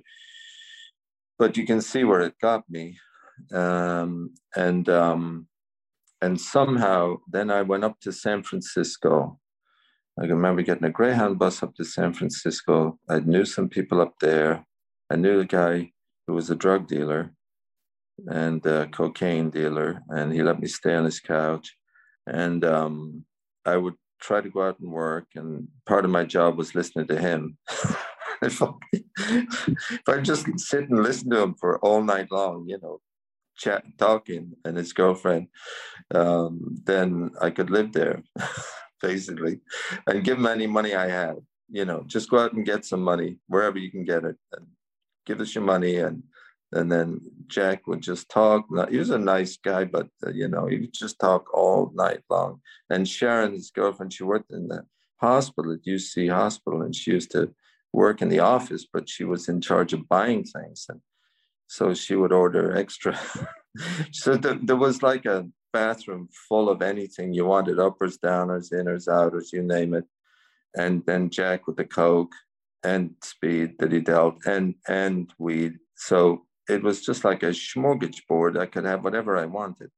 but 1.37 1.57
you 1.57 1.65
can 1.65 1.81
see 1.81 2.03
where 2.03 2.21
it 2.21 2.33
got 2.41 2.63
me, 2.69 2.97
um, 3.53 4.33
and 4.55 4.89
um, 4.89 5.47
and 6.25 6.41
somehow 6.41 7.17
then 7.31 7.51
I 7.51 7.61
went 7.61 7.83
up 7.83 7.99
to 8.01 8.11
San 8.11 8.41
Francisco. 8.41 9.39
I 10.19 10.25
remember 10.25 10.63
getting 10.63 10.85
a 10.85 10.97
Greyhound 10.99 11.37
bus 11.37 11.61
up 11.61 11.75
to 11.75 11.85
San 11.85 12.13
Francisco. 12.13 12.97
I 13.07 13.19
knew 13.19 13.45
some 13.45 13.69
people 13.69 14.01
up 14.01 14.15
there. 14.19 14.65
I 15.11 15.17
knew 15.17 15.39
a 15.39 15.45
guy 15.45 15.91
who 16.25 16.33
was 16.33 16.49
a 16.49 16.55
drug 16.55 16.87
dealer. 16.87 17.31
and 18.27 18.65
a 18.65 18.87
cocaine 18.87 19.49
dealer, 19.51 20.01
and 20.09 20.31
he 20.33 20.41
let 20.41 20.59
me 20.61 20.67
stay 20.67 20.95
on 20.95 21.03
his 21.03 21.19
couch. 21.19 21.67
And 22.25 22.63
um, 22.63 23.25
I 23.65 23.75
would 23.77 23.95
try 24.21 24.39
to 24.41 24.49
go 24.49 24.61
out 24.67 24.79
and 24.79 24.91
work, 24.91 25.27
and 25.35 25.67
part 25.85 26.05
of 26.05 26.11
my 26.11 26.23
job 26.23 26.57
was 26.57 26.73
listening 26.73 27.07
to 27.07 27.19
him. 27.19 27.57
if, 28.41 28.63
I, 28.63 28.69
if 28.93 30.07
I 30.07 30.17
just 30.21 30.47
sit 30.59 30.89
and 30.89 31.03
listen 31.03 31.29
to 31.31 31.41
him 31.43 31.55
for 31.55 31.77
all 31.79 32.01
night 32.01 32.31
long, 32.31 32.65
you 32.67 32.79
know, 32.81 32.99
chat, 33.57 33.83
talking, 33.97 34.53
and 34.63 34.77
his 34.77 34.93
girlfriend, 34.93 35.47
um, 36.13 36.77
then 36.83 37.31
I 37.41 37.49
could 37.49 37.69
live 37.69 37.93
there, 37.93 38.23
basically, 39.01 39.61
and 40.07 40.23
give 40.23 40.37
him 40.37 40.47
any 40.47 40.67
money 40.67 40.95
I 40.95 41.07
had. 41.07 41.37
You 41.69 41.85
know, 41.85 42.03
just 42.05 42.29
go 42.29 42.39
out 42.39 42.53
and 42.53 42.65
get 42.65 42.85
some 42.85 43.01
money 43.01 43.39
wherever 43.47 43.77
you 43.77 43.89
can 43.89 44.03
get 44.05 44.23
it, 44.23 44.37
and 44.53 44.67
give 45.25 45.41
us 45.41 45.55
your 45.55 45.63
money, 45.63 45.97
and 45.97 46.23
and 46.71 46.91
then 46.91 47.21
Jack 47.47 47.87
would 47.87 48.01
just 48.01 48.29
talk. 48.29 48.65
He 48.89 48.97
was 48.97 49.09
a 49.09 49.17
nice 49.17 49.57
guy, 49.57 49.85
but 49.85 50.07
uh, 50.25 50.31
you 50.31 50.47
know, 50.47 50.67
he 50.67 50.79
would 50.79 50.93
just 50.93 51.19
talk 51.19 51.53
all 51.53 51.91
night 51.95 52.21
long. 52.29 52.61
And 52.89 53.07
Sharon, 53.07 53.53
his 53.53 53.71
girlfriend, 53.71 54.13
she 54.13 54.23
worked 54.23 54.51
in 54.51 54.67
the 54.67 54.85
hospital 55.17 55.73
at 55.73 55.85
UC 55.85 56.29
Hospital, 56.31 56.81
and 56.81 56.95
she 56.95 57.11
used 57.11 57.31
to 57.31 57.53
work 57.93 58.21
in 58.21 58.29
the 58.29 58.39
office, 58.39 58.85
but 58.91 59.09
she 59.09 59.23
was 59.23 59.47
in 59.47 59.61
charge 59.61 59.93
of 59.93 60.09
buying 60.09 60.43
things, 60.43 60.85
and 60.89 60.99
so 61.67 61.93
she 61.93 62.15
would 62.15 62.31
order 62.31 62.75
extra. 62.75 63.19
so 64.11 64.37
th- 64.37 64.59
there 64.63 64.75
was 64.75 65.01
like 65.03 65.25
a 65.25 65.47
bathroom 65.73 66.29
full 66.47 66.69
of 66.69 66.81
anything 66.81 67.33
you 67.33 67.45
wanted, 67.45 67.79
uppers, 67.79 68.17
downers, 68.17 68.71
inners, 68.71 69.07
outers, 69.07 69.51
you 69.51 69.61
name 69.61 69.93
it. 69.93 70.05
And 70.75 71.05
then 71.05 71.29
Jack 71.29 71.67
with 71.67 71.77
the 71.77 71.85
coke 71.85 72.33
and 72.83 73.15
speed 73.21 73.75
that 73.79 73.91
he 73.91 73.99
dealt, 73.99 74.37
and 74.45 74.75
and 74.87 75.33
weed. 75.39 75.73
So 75.95 76.45
it 76.69 76.83
was 76.83 77.03
just 77.05 77.23
like 77.23 77.43
a 77.43 77.47
smorgasbord. 77.47 78.59
I 78.59 78.67
could 78.67 78.85
have 78.85 79.03
whatever 79.03 79.37
I 79.37 79.45
wanted. 79.45 79.89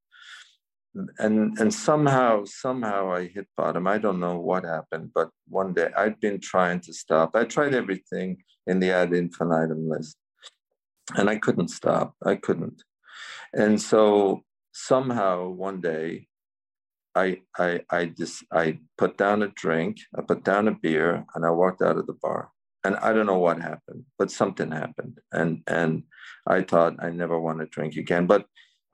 And 1.19 1.57
and 1.59 1.73
somehow, 1.73 2.45
somehow 2.45 3.11
I 3.11 3.27
hit 3.27 3.47
bottom. 3.57 3.87
I 3.87 3.97
don't 3.97 4.19
know 4.19 4.39
what 4.39 4.63
happened, 4.63 5.11
but 5.13 5.29
one 5.47 5.73
day 5.73 5.89
I'd 5.97 6.19
been 6.19 6.39
trying 6.39 6.79
to 6.81 6.93
stop. 6.93 7.35
I 7.35 7.43
tried 7.43 7.75
everything 7.75 8.37
in 8.67 8.79
the 8.79 8.91
ad 8.91 9.13
infinitum 9.13 9.89
list. 9.89 10.17
And 11.15 11.29
I 11.29 11.37
couldn't 11.37 11.69
stop. 11.69 12.15
I 12.25 12.35
couldn't. 12.35 12.83
And 13.53 13.81
so 13.81 14.43
somehow 14.73 15.47
one 15.49 15.81
day 15.81 16.27
I 17.15 17.41
I 17.57 17.81
I 17.89 18.05
just 18.05 18.43
I 18.51 18.79
put 18.97 19.17
down 19.17 19.41
a 19.41 19.47
drink, 19.47 19.97
I 20.15 20.21
put 20.21 20.43
down 20.43 20.67
a 20.67 20.71
beer, 20.71 21.25
and 21.33 21.45
I 21.45 21.51
walked 21.51 21.81
out 21.81 21.97
of 21.97 22.05
the 22.05 22.13
bar 22.13 22.51
and 22.87 22.95
I 22.97 23.11
don't 23.11 23.25
know 23.25 23.37
what 23.37 23.61
happened, 23.61 24.05
but 24.17 24.31
something 24.31 24.71
happened, 24.71 25.19
and 25.31 25.61
and 25.67 26.03
I 26.47 26.61
thought 26.61 27.03
I 27.03 27.09
never 27.09 27.37
want 27.39 27.59
to 27.59 27.65
drink 27.65 27.97
again. 27.97 28.27
But 28.27 28.45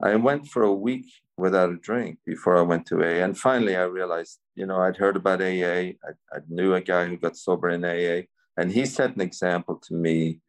I 0.02 0.16
went 0.16 0.48
for 0.48 0.64
a 0.64 0.80
week 0.88 1.06
without 1.36 1.70
a 1.70 1.76
drink 1.76 2.18
before 2.26 2.56
I 2.56 2.62
went 2.62 2.86
to 2.86 3.02
AA, 3.04 3.22
and 3.24 3.38
finally 3.38 3.76
I 3.76 3.84
realized, 3.84 4.40
you 4.56 4.66
know, 4.66 4.78
I'd 4.80 4.96
heard 4.96 5.16
about 5.16 5.40
AA. 5.42 5.94
I, 6.08 6.12
I 6.32 6.38
knew 6.48 6.74
a 6.74 6.80
guy 6.80 7.06
who 7.06 7.16
got 7.16 7.36
sober 7.36 7.68
in 7.70 7.84
AA, 7.84 8.26
and 8.56 8.72
he 8.72 8.84
set 8.84 9.14
an 9.14 9.20
example 9.20 9.76
to 9.86 9.94
me. 9.94 10.40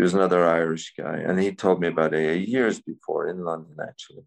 He 0.00 0.02
was 0.02 0.14
another 0.14 0.46
Irish 0.46 0.94
guy, 0.96 1.18
and 1.18 1.38
he 1.38 1.52
told 1.52 1.78
me 1.78 1.88
about 1.88 2.14
AA 2.14 2.40
years 2.56 2.80
before 2.80 3.28
in 3.28 3.44
London, 3.44 3.76
actually. 3.86 4.24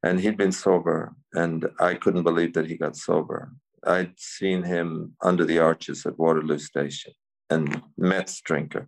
And 0.00 0.20
he'd 0.20 0.36
been 0.36 0.52
sober, 0.52 1.16
and 1.34 1.68
I 1.80 1.94
couldn't 1.94 2.22
believe 2.22 2.52
that 2.52 2.68
he 2.68 2.76
got 2.76 2.94
sober. 2.94 3.50
I'd 3.84 4.12
seen 4.16 4.62
him 4.62 5.16
under 5.20 5.44
the 5.44 5.58
arches 5.58 6.06
at 6.06 6.20
Waterloo 6.20 6.60
Station 6.60 7.14
and 7.50 7.82
meths 7.98 8.40
drinker. 8.42 8.86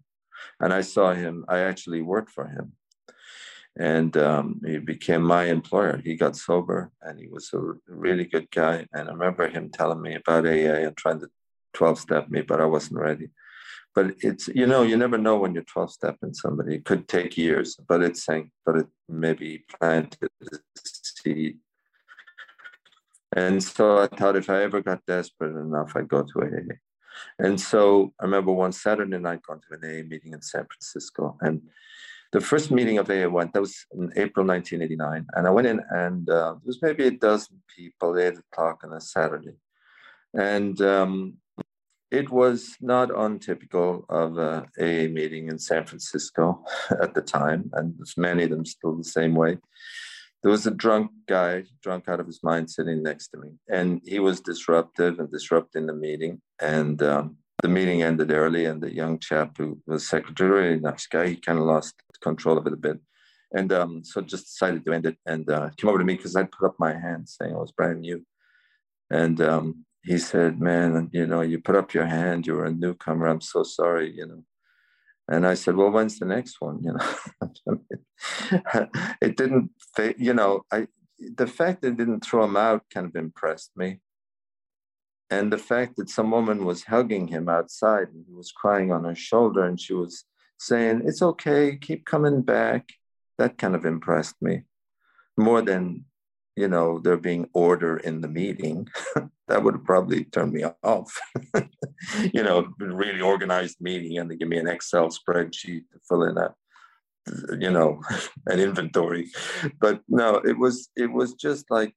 And 0.61 0.73
I 0.73 0.83
saw 0.83 1.15
him, 1.15 1.45
I 1.49 1.59
actually 1.59 2.01
worked 2.01 2.31
for 2.31 2.47
him. 2.47 2.75
And 3.77 4.17
um, 4.17 4.61
he 4.65 4.79
became 4.79 5.23
my 5.25 5.47
employer. 5.47 6.01
He 6.05 6.15
got 6.15 6.37
sober 6.37 6.93
and 7.03 7.19
he 7.19 7.27
was 7.27 7.51
a 7.53 7.59
really 7.89 8.27
good 8.27 8.49
guy. 8.53 8.87
And 8.93 9.09
I 9.09 9.13
remember 9.13 9.49
him 9.49 9.69
telling 9.69 10.01
me 10.01 10.15
about 10.15 10.47
AA 10.47 10.87
and 10.87 10.97
trying 10.97 11.19
to 11.19 11.29
12 11.73 11.99
step 11.99 12.29
me, 12.29 12.43
but 12.43 12.61
I 12.61 12.67
wasn't 12.67 13.01
ready. 13.01 13.31
But 13.95 14.17
it's, 14.21 14.49
you 14.49 14.67
know, 14.67 14.83
you 14.83 14.97
never 14.97 15.19
know 15.19 15.39
when 15.39 15.55
you're 15.55 15.63
12 15.63 15.93
stepping 15.93 16.35
somebody. 16.35 16.77
It 16.77 16.85
could 16.85 17.07
take 17.07 17.37
years, 17.37 17.77
but 17.89 18.03
it's 18.03 18.25
saying, 18.25 18.51
but 18.67 18.77
it 18.77 18.87
maybe 19.09 19.65
planted 19.79 20.29
a 20.43 20.59
seed. 20.85 21.59
And 23.37 23.63
so 23.63 23.99
I 23.99 24.07
thought 24.07 24.37
if 24.37 24.51
I 24.51 24.63
ever 24.63 24.81
got 24.81 25.07
desperate 25.07 25.57
enough, 25.57 25.93
I'd 25.95 26.09
go 26.09 26.23
to 26.23 26.43
AA. 26.43 26.75
And 27.39 27.61
so 27.61 28.13
I 28.21 28.25
remember 28.25 28.53
one 28.53 28.73
Saturday 28.73 29.19
night 29.19 29.43
going 29.43 29.61
to 29.61 29.75
an 29.75 29.85
AA 29.85 30.05
meeting 30.09 30.33
in 30.33 30.43
San 30.43 30.67
Francisco. 30.67 31.37
And 31.41 31.63
the 32.33 32.41
first 32.41 32.71
meeting 32.71 32.99
of 32.99 33.09
AA 33.09 33.29
went, 33.29 33.53
that 33.53 33.61
was 33.61 33.87
in 33.93 34.13
April 34.17 34.47
1989. 34.47 35.27
And 35.35 35.47
I 35.47 35.51
went 35.51 35.69
in 35.69 35.81
and 35.91 36.29
uh, 36.29 36.55
there 36.55 36.67
was 36.67 36.83
maybe 36.83 37.07
a 37.07 37.13
dozen 37.13 37.63
people, 37.75 38.19
eight 38.19 38.39
o'clock 38.39 38.83
on 38.85 38.93
a 38.93 39.01
Saturday. 39.01 39.55
And 40.33 40.81
um, 40.81 41.35
it 42.15 42.31
was 42.31 42.77
not 42.81 43.11
untypical 43.11 44.07
of 44.09 44.39
a 44.39 44.67
AA 44.79 45.09
meeting 45.09 45.49
in 45.49 45.59
San 45.59 45.85
Francisco 45.85 46.65
at 47.03 47.15
the 47.15 47.23
time. 47.23 47.71
And 47.75 47.95
many 48.17 48.45
of 48.45 48.51
them 48.51 48.65
still 48.65 48.97
the 48.97 49.05
same 49.05 49.35
way 49.35 49.59
there 50.45 50.51
was 50.51 50.67
a 50.67 50.71
drunk 50.71 51.11
guy, 51.27 51.65
drunk 51.83 52.07
out 52.07 52.21
of 52.21 52.27
his 52.27 52.43
mind, 52.43 52.71
sitting 52.71 53.03
next 53.03 53.29
to 53.29 53.39
me, 53.39 53.49
and 53.71 54.03
he 54.05 54.19
was 54.21 54.41
disruptive 54.41 55.19
and 55.19 55.33
disrupting 55.33 55.87
the 55.87 55.95
meeting. 55.95 56.43
And 56.61 57.03
um, 57.03 57.39
the 57.63 57.69
meeting 57.69 58.03
ended 58.03 58.31
early, 58.31 58.67
and 58.67 58.83
the 58.83 58.95
young 58.95 59.19
chap 59.19 59.57
who 59.57 59.81
was 59.87 60.07
secretary, 60.07 60.79
nice 60.79 61.07
guy, 61.07 61.29
he 61.29 61.37
kind 61.37 61.59
of 61.59 61.65
lost 61.65 61.95
control 62.21 62.59
of 62.59 62.67
it 62.67 62.75
a 62.75 62.77
bit, 62.77 62.99
and 63.53 63.73
um, 63.73 64.05
so 64.05 64.21
just 64.21 64.45
decided 64.45 64.85
to 64.85 64.93
end 64.93 65.07
it 65.07 65.17
and 65.25 65.49
uh, 65.49 65.71
came 65.79 65.89
over 65.89 65.99
to 65.99 66.05
me 66.05 66.15
because 66.15 66.37
I'd 66.37 66.53
put 66.53 66.67
up 66.67 66.77
my 66.79 66.93
hand 66.93 67.27
saying 67.27 67.55
I 67.55 67.59
was 67.59 67.73
brand 67.73 68.03
new, 68.03 68.23
and 69.11 69.41
um, 69.41 69.87
he 70.05 70.19
said, 70.19 70.61
"Man, 70.61 71.11
you 71.13 71.27
know, 71.27 71.41
you 71.41 71.61
put 71.61 71.77
up 71.77 71.95
your 71.95 72.07
hand. 72.07 72.47
You 72.47 72.55
were 72.55 72.67
a 72.67 72.73
newcomer. 72.73 73.27
I'm 73.27 73.41
so 73.41 73.63
sorry. 73.63 74.13
You 74.15 74.27
know, 74.27 74.45
and 75.29 75.47
I 75.47 75.55
said, 75.55 75.77
well, 75.77 75.91
when's 75.91 76.19
the 76.19 76.27
next 76.27 76.61
one? 76.61 76.83
You 76.83 76.97
know, 76.97 77.81
it 79.23 79.37
didn't, 79.37 79.71
you 80.19 80.35
know, 80.35 80.65
I, 80.71 80.89
the 81.19 81.47
fact 81.47 81.83
that 81.83 81.89
it 81.89 81.97
didn't 81.97 82.25
throw 82.25 82.45
him 82.45 82.57
out 82.57 82.85
kind 82.93 83.07
of 83.07 83.17
impressed 83.17 83.71
me. 83.77 84.01
And 85.31 85.51
the 85.51 85.59
fact 85.59 85.97
that 85.97 86.11
some 86.11 86.31
woman 86.31 86.67
was 86.67 86.85
hugging 86.85 87.29
him 87.29 87.49
outside 87.49 88.09
and 88.09 88.25
he 88.27 88.35
was 88.35 88.53
crying 88.53 88.93
on 88.93 89.05
her 89.05 89.15
shoulder 89.15 89.65
and 89.65 89.81
she 89.81 89.95
was 89.95 90.25
saying, 90.59 91.03
it's 91.07 91.23
okay, 91.23 91.77
keep 91.77 92.05
coming 92.05 92.43
back. 92.43 92.91
That 93.39 93.57
kind 93.57 93.75
of 93.75 93.87
impressed 93.87 94.37
me 94.43 94.63
more 95.37 95.63
than 95.63 96.05
you 96.57 96.69
know, 96.69 96.99
there 97.01 97.17
being 97.17 97.49
order 97.53 97.97
in 97.99 98.21
the 98.21 98.29
meeting, 98.29 98.89
that 99.49 99.63
would 99.63 99.85
probably 99.85 100.25
turned 100.25 100.53
me 100.53 100.65
off. 100.83 101.19
you 102.33 102.43
know, 102.43 102.69
really 102.79 103.21
organized 103.21 103.79
meeting 103.81 104.19
and 104.19 104.31
they 104.31 104.37
give 104.37 104.49
me 104.49 104.59
an 104.59 104.69
Excel 104.69 105.09
spreadsheet 105.09 105.83
to 105.93 105.99
fill 106.09 106.25
in 106.25 106.39
a, 106.39 106.55
you 107.59 107.71
know, 107.71 108.01
an 108.47 108.61
inventory. 108.61 109.31
But 109.81 110.03
no, 110.09 110.37
it 110.37 110.59
was 110.59 110.89
it 110.97 111.11
was 111.11 111.35
just 111.35 111.71
like 111.71 111.95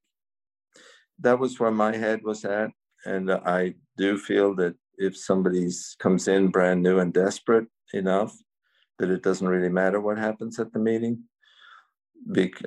that 1.20 1.40
was 1.40 1.60
where 1.60 1.72
my 1.72 1.96
head 1.96 2.22
was 2.24 2.44
at. 2.46 2.72
And 3.06 3.32
I 3.32 3.76
do 3.98 4.18
feel 4.18 4.56
that 4.56 4.76
if 4.98 5.16
somebody 5.16 5.70
comes 6.00 6.28
in 6.28 6.50
brand 6.50 6.82
new 6.82 7.00
and 7.00 7.14
desperate 7.14 7.68
enough, 7.94 8.36
that 8.98 9.12
it 9.12 9.22
doesn't 9.22 9.48
really 9.48 9.70
matter 9.70 10.02
what 10.02 10.18
happens 10.18 10.60
at 10.60 10.74
the 10.74 10.80
meeting 10.80 11.24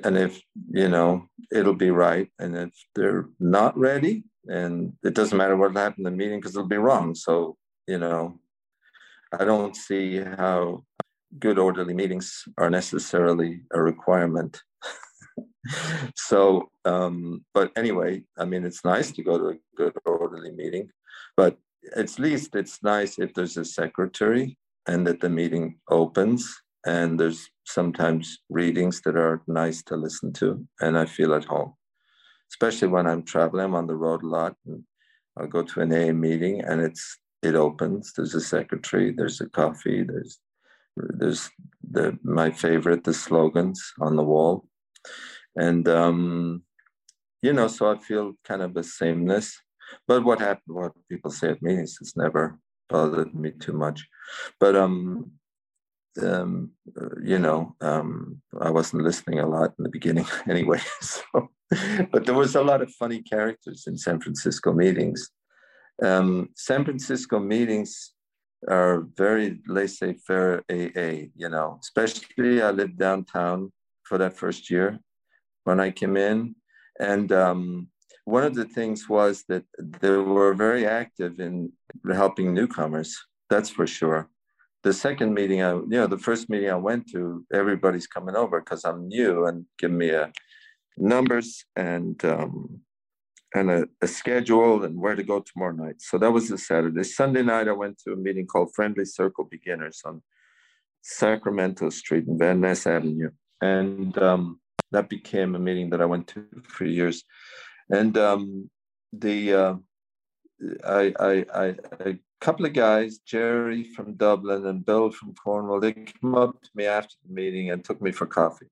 and 0.03 0.17
if 0.17 0.41
you 0.71 0.89
know 0.89 1.27
it'll 1.51 1.75
be 1.75 1.91
right 1.91 2.29
and 2.39 2.55
if 2.57 2.73
they're 2.95 3.27
not 3.39 3.77
ready 3.77 4.23
and 4.47 4.93
it 5.03 5.13
doesn't 5.13 5.37
matter 5.37 5.55
what 5.55 5.75
happened 5.75 6.07
in 6.07 6.13
the 6.13 6.17
meeting 6.17 6.39
because 6.39 6.55
it'll 6.55 6.67
be 6.67 6.77
wrong. 6.77 7.13
So 7.15 7.57
you 7.87 7.97
know 7.97 8.39
i 9.33 9.45
don't 9.45 9.75
see 9.75 10.17
how 10.17 10.83
good 11.39 11.57
orderly 11.57 11.93
meetings 11.93 12.43
are 12.57 12.69
necessarily 12.69 13.61
a 13.73 13.81
requirement. 13.81 14.61
So 16.15 16.71
um 16.85 17.45
but 17.53 17.71
anyway 17.77 18.23
i 18.41 18.45
mean 18.45 18.65
it's 18.65 18.83
nice 18.83 19.11
to 19.11 19.23
go 19.23 19.37
to 19.37 19.47
a 19.49 19.57
good 19.77 19.93
orderly 20.05 20.51
meeting 20.51 20.89
but 21.37 21.55
at 21.95 22.17
least 22.17 22.55
it's 22.55 22.81
nice 22.81 23.19
if 23.19 23.33
there's 23.33 23.57
a 23.57 23.65
secretary 23.65 24.57
and 24.87 25.05
that 25.05 25.19
the 25.19 25.29
meeting 25.29 25.77
opens 25.87 26.41
and 26.85 27.19
there's 27.19 27.49
sometimes 27.65 28.39
readings 28.49 29.01
that 29.01 29.15
are 29.15 29.41
nice 29.47 29.83
to 29.83 29.95
listen 29.95 30.33
to, 30.33 30.65
and 30.79 30.97
I 30.97 31.05
feel 31.05 31.33
at 31.33 31.45
home, 31.45 31.73
especially 32.51 32.87
when 32.87 33.07
I'm 33.07 33.23
traveling. 33.23 33.65
I'm 33.65 33.75
on 33.75 33.87
the 33.87 33.95
road 33.95 34.23
a 34.23 34.27
lot, 34.27 34.55
and 34.65 34.83
I'll 35.37 35.47
go 35.47 35.63
to 35.63 35.81
an 35.81 35.93
AA 35.93 36.13
meeting, 36.13 36.61
and 36.61 36.81
it's 36.81 37.17
it 37.41 37.55
opens. 37.55 38.13
There's 38.13 38.35
a 38.35 38.41
secretary. 38.41 39.11
There's 39.11 39.41
a 39.41 39.49
coffee. 39.49 40.03
There's 40.03 40.39
there's 40.95 41.49
the 41.89 42.17
my 42.23 42.51
favorite 42.51 43.03
the 43.03 43.13
slogans 43.13 43.93
on 43.99 44.15
the 44.15 44.23
wall, 44.23 44.67
and 45.55 45.87
um, 45.87 46.63
you 47.41 47.53
know, 47.53 47.67
so 47.67 47.91
I 47.91 47.97
feel 47.97 48.33
kind 48.43 48.61
of 48.61 48.75
a 48.75 48.83
sameness. 48.83 49.57
But 50.07 50.23
what 50.23 50.39
happened? 50.39 50.75
What 50.75 50.93
people 51.09 51.31
say 51.31 51.49
at 51.49 51.61
meetings 51.61 51.97
has 51.99 52.15
never 52.15 52.59
bothered 52.89 53.33
me 53.33 53.51
too 53.51 53.73
much. 53.73 54.07
But 54.59 54.75
um, 54.75 55.31
um, 56.21 56.71
you 57.23 57.39
know, 57.39 57.75
um, 57.81 58.41
I 58.59 58.69
wasn't 58.69 59.03
listening 59.03 59.39
a 59.39 59.47
lot 59.47 59.73
in 59.77 59.83
the 59.83 59.89
beginning 59.89 60.25
anyway. 60.49 60.81
So, 61.01 61.49
but 62.11 62.25
there 62.25 62.35
was 62.35 62.55
a 62.55 62.63
lot 62.63 62.81
of 62.81 62.91
funny 62.91 63.21
characters 63.21 63.85
in 63.87 63.97
San 63.97 64.19
Francisco 64.19 64.73
meetings. 64.73 65.29
Um, 66.03 66.49
San 66.55 66.83
Francisco 66.83 67.39
meetings 67.39 68.13
are 68.67 69.07
very 69.15 69.61
laissez-faire 69.67 70.63
AA, 70.69 71.29
you 71.33 71.49
know, 71.49 71.79
especially 71.81 72.61
I 72.61 72.71
lived 72.71 72.97
downtown 72.97 73.71
for 74.03 74.17
that 74.17 74.37
first 74.37 74.69
year 74.69 74.99
when 75.63 75.79
I 75.79 75.91
came 75.91 76.17
in. 76.17 76.55
And 76.99 77.31
um, 77.31 77.87
one 78.25 78.43
of 78.43 78.53
the 78.53 78.65
things 78.65 79.07
was 79.07 79.45
that 79.47 79.63
they 79.79 80.09
were 80.09 80.53
very 80.53 80.85
active 80.85 81.39
in 81.39 81.71
helping 82.11 82.53
newcomers, 82.53 83.17
that's 83.49 83.69
for 83.69 83.87
sure. 83.87 84.29
The 84.83 84.93
second 84.93 85.33
meeting, 85.33 85.61
I, 85.61 85.73
you 85.73 85.85
know, 85.87 86.07
the 86.07 86.17
first 86.17 86.49
meeting 86.49 86.69
I 86.69 86.75
went 86.75 87.09
to, 87.11 87.45
everybody's 87.53 88.07
coming 88.07 88.35
over 88.35 88.59
because 88.59 88.83
I'm 88.83 89.07
new 89.07 89.45
and 89.45 89.65
give 89.77 89.91
me 89.91 90.09
a 90.09 90.31
numbers 90.97 91.65
and 91.75 92.23
um, 92.25 92.81
and 93.53 93.69
a, 93.69 93.87
a, 94.01 94.07
schedule 94.07 94.83
and 94.83 94.97
where 94.99 95.15
to 95.15 95.23
go 95.23 95.41
tomorrow 95.41 95.73
night. 95.73 96.01
So 96.01 96.17
that 96.17 96.31
was 96.31 96.47
the 96.47 96.57
Saturday. 96.57 97.03
Sunday 97.03 97.43
night, 97.43 97.67
I 97.67 97.73
went 97.73 97.99
to 97.99 98.13
a 98.13 98.15
meeting 98.15 98.47
called 98.47 98.73
Friendly 98.73 99.05
Circle 99.05 99.49
Beginners 99.51 100.01
on 100.05 100.21
Sacramento 101.01 101.89
Street 101.89 102.27
and 102.27 102.39
Van 102.39 102.61
Ness 102.61 102.87
Avenue. 102.87 103.31
And 103.61 104.17
um, 104.17 104.61
that 104.91 105.09
became 105.09 105.55
a 105.55 105.59
meeting 105.59 105.89
that 105.89 106.01
I 106.01 106.05
went 106.05 106.27
to 106.29 106.45
for 106.63 106.85
years. 106.85 107.23
And 107.89 108.17
um, 108.17 108.69
the 109.11 109.53
uh, 109.53 109.75
I, 110.85 111.13
I, 111.19 111.45
I, 111.53 111.75
a 111.99 112.19
couple 112.41 112.65
of 112.65 112.73
guys, 112.73 113.19
Jerry 113.19 113.83
from 113.83 114.15
Dublin 114.15 114.65
and 114.65 114.85
Bill 114.85 115.11
from 115.11 115.35
Cornwall, 115.35 115.79
they 115.79 115.93
came 115.93 116.35
up 116.35 116.59
to 116.61 116.69
me 116.73 116.85
after 116.85 117.15
the 117.23 117.33
meeting 117.33 117.69
and 117.69 117.83
took 117.83 118.01
me 118.01 118.11
for 118.11 118.25
coffee. 118.25 118.65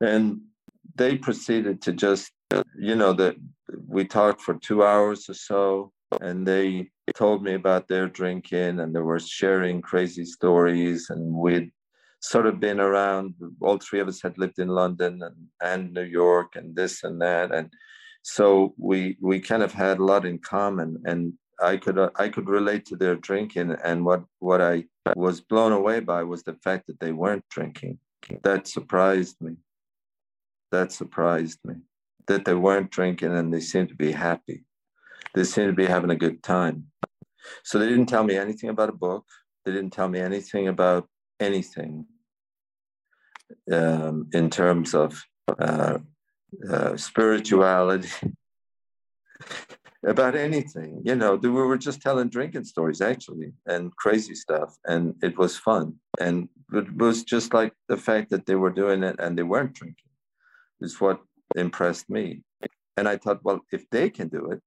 And 0.00 0.42
they 0.94 1.18
proceeded 1.18 1.82
to 1.82 1.92
just, 1.92 2.30
you 2.78 2.94
know, 2.94 3.12
that 3.14 3.36
we 3.86 4.04
talked 4.04 4.40
for 4.40 4.54
two 4.54 4.84
hours 4.84 5.28
or 5.28 5.34
so, 5.34 5.92
and 6.20 6.46
they 6.46 6.90
told 7.14 7.42
me 7.42 7.54
about 7.54 7.88
their 7.88 8.08
drinking, 8.08 8.80
and 8.80 8.94
they 8.94 9.00
were 9.00 9.20
sharing 9.20 9.82
crazy 9.82 10.24
stories, 10.24 11.10
and 11.10 11.34
we'd 11.34 11.70
sort 12.20 12.46
of 12.46 12.60
been 12.60 12.80
around. 12.80 13.34
All 13.60 13.78
three 13.78 14.00
of 14.00 14.08
us 14.08 14.22
had 14.22 14.38
lived 14.38 14.58
in 14.58 14.68
London 14.68 15.20
and, 15.22 15.36
and 15.62 15.92
New 15.92 16.04
York, 16.04 16.56
and 16.56 16.74
this 16.74 17.04
and 17.04 17.20
that, 17.20 17.52
and 17.52 17.70
so 18.22 18.74
we 18.76 19.16
we 19.20 19.40
kind 19.40 19.62
of 19.62 19.72
had 19.72 19.98
a 19.98 20.04
lot 20.04 20.26
in 20.26 20.38
common, 20.38 21.02
and 21.04 21.32
I 21.62 21.76
could 21.76 21.98
uh, 21.98 22.10
I 22.16 22.28
could 22.28 22.48
relate 22.48 22.86
to 22.86 22.96
their 22.96 23.16
drinking, 23.16 23.76
and 23.84 24.04
what 24.04 24.24
what 24.38 24.60
I 24.60 24.84
was 25.16 25.40
blown 25.40 25.72
away 25.72 26.00
by 26.00 26.22
was 26.22 26.42
the 26.42 26.54
fact 26.54 26.86
that 26.86 27.00
they 27.00 27.12
weren't 27.12 27.44
drinking. 27.50 27.98
That 28.42 28.66
surprised 28.66 29.36
me. 29.40 29.56
That 30.70 30.92
surprised 30.92 31.58
me 31.64 31.76
that 32.26 32.44
they 32.44 32.54
weren't 32.54 32.90
drinking 32.90 33.36
and 33.36 33.52
they 33.52 33.60
seemed 33.60 33.88
to 33.88 33.94
be 33.94 34.12
happy. 34.12 34.64
They 35.34 35.44
seemed 35.44 35.68
to 35.68 35.74
be 35.74 35.86
having 35.86 36.10
a 36.10 36.16
good 36.16 36.42
time. 36.42 36.86
So 37.64 37.78
they 37.78 37.88
didn't 37.88 38.06
tell 38.06 38.22
me 38.24 38.36
anything 38.36 38.70
about 38.70 38.88
a 38.88 38.92
book. 38.92 39.24
They 39.64 39.72
didn't 39.72 39.90
tell 39.90 40.08
me 40.08 40.20
anything 40.20 40.68
about 40.68 41.08
anything 41.40 42.06
um, 43.72 44.28
in 44.32 44.48
terms 44.48 44.94
of 44.94 45.20
uh, 45.58 45.98
uh, 46.70 46.96
spirituality, 46.96 48.08
about 50.06 50.34
anything. 50.34 51.02
You 51.04 51.14
know, 51.14 51.34
we 51.34 51.50
were 51.50 51.76
just 51.76 52.00
telling 52.00 52.28
drinking 52.28 52.64
stories 52.64 53.00
actually 53.00 53.52
and 53.66 53.94
crazy 53.96 54.34
stuff, 54.34 54.76
and 54.86 55.14
it 55.22 55.36
was 55.36 55.56
fun. 55.56 55.94
And 56.18 56.48
it 56.72 56.96
was 56.96 57.24
just 57.24 57.52
like 57.52 57.72
the 57.88 57.96
fact 57.96 58.30
that 58.30 58.46
they 58.46 58.54
were 58.54 58.70
doing 58.70 59.02
it 59.02 59.16
and 59.18 59.36
they 59.36 59.42
weren't 59.42 59.74
drinking 59.74 60.10
is 60.80 61.00
what 61.00 61.20
impressed 61.56 62.08
me. 62.08 62.42
And 62.96 63.08
I 63.08 63.16
thought, 63.16 63.40
well, 63.42 63.60
if 63.72 63.88
they 63.90 64.10
can 64.10 64.28
do 64.28 64.50
it, 64.50 64.60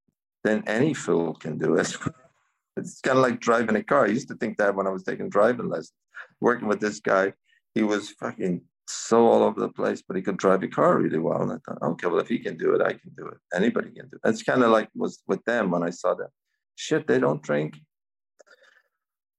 then 0.44 0.62
any 0.66 0.94
fool 0.94 1.34
can 1.34 1.58
do 1.58 1.76
it. 1.76 1.96
it's 2.76 3.00
kind 3.00 3.18
of 3.18 3.22
like 3.22 3.40
driving 3.40 3.76
a 3.76 3.82
car. 3.82 4.04
I 4.04 4.08
used 4.08 4.28
to 4.28 4.36
think 4.36 4.58
that 4.58 4.74
when 4.74 4.86
I 4.86 4.90
was 4.90 5.04
taking 5.04 5.28
driving 5.28 5.68
lessons, 5.68 5.92
working 6.40 6.68
with 6.68 6.80
this 6.80 7.00
guy, 7.00 7.32
he 7.74 7.82
was 7.82 8.10
fucking 8.10 8.62
so 8.86 9.26
all 9.26 9.42
over 9.42 9.60
the 9.60 9.68
place, 9.68 10.02
but 10.06 10.16
he 10.16 10.22
could 10.22 10.36
drive 10.36 10.62
a 10.62 10.68
car 10.68 10.98
really 10.98 11.18
well. 11.18 11.42
And 11.42 11.52
I 11.52 11.56
thought, 11.64 11.82
okay, 11.82 12.06
well, 12.06 12.20
if 12.20 12.28
he 12.28 12.38
can 12.38 12.56
do 12.56 12.74
it, 12.74 12.82
I 12.82 12.92
can 12.92 13.10
do 13.16 13.26
it. 13.26 13.38
Anybody 13.54 13.90
can 13.90 14.08
do 14.08 14.16
it. 14.16 14.20
That's 14.22 14.42
kind 14.42 14.62
of 14.62 14.70
like 14.70 14.88
was 14.94 15.22
with 15.26 15.44
them 15.44 15.70
when 15.70 15.82
I 15.82 15.90
saw 15.90 16.14
them. 16.14 16.28
Shit, 16.76 17.06
they 17.06 17.18
don't 17.18 17.42
drink. 17.42 17.76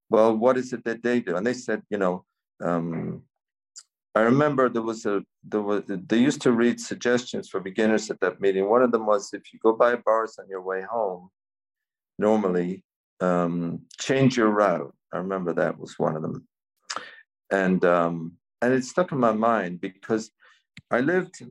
Well, 0.10 0.36
what 0.36 0.58
is 0.58 0.74
it 0.74 0.84
that 0.86 1.04
they 1.04 1.20
do? 1.20 1.36
And 1.36 1.46
they 1.46 1.54
said, 1.54 1.82
you 1.90 1.98
know, 1.98 2.26
um, 2.64 3.24
I 4.16 4.22
remember 4.22 4.70
there 4.70 4.82
was 4.82 5.06
a 5.06 5.24
there 5.44 5.62
was 5.62 5.84
they 5.88 6.18
used 6.18 6.42
to 6.44 6.54
read 6.54 6.80
suggestions 6.80 7.50
for 7.50 7.60
beginners 7.60 8.10
at 8.10 8.22
that 8.22 8.40
meeting. 8.40 8.70
One 8.70 8.82
of 8.82 8.92
them 8.92 9.06
was 9.06 9.34
if 9.34 9.52
you 9.52 9.60
go 9.60 9.74
by 9.74 9.96
bars 9.98 10.38
on 10.40 10.48
your 10.48 10.62
way 10.62 10.82
home, 10.82 11.30
normally 12.18 12.84
um, 13.20 13.82
change 14.00 14.38
your 14.38 14.50
route. 14.50 14.94
I 15.14 15.18
remember 15.18 15.54
that 15.54 15.78
was 15.78 16.00
one 16.00 16.16
of 16.16 16.22
them, 16.22 16.48
and 17.52 17.84
um, 17.84 18.38
and 18.66 18.74
it 18.74 18.84
stuck 18.84 19.12
in 19.12 19.20
my 19.20 19.32
mind 19.32 19.80
because 19.80 20.32
I 20.90 21.00
lived. 21.02 21.46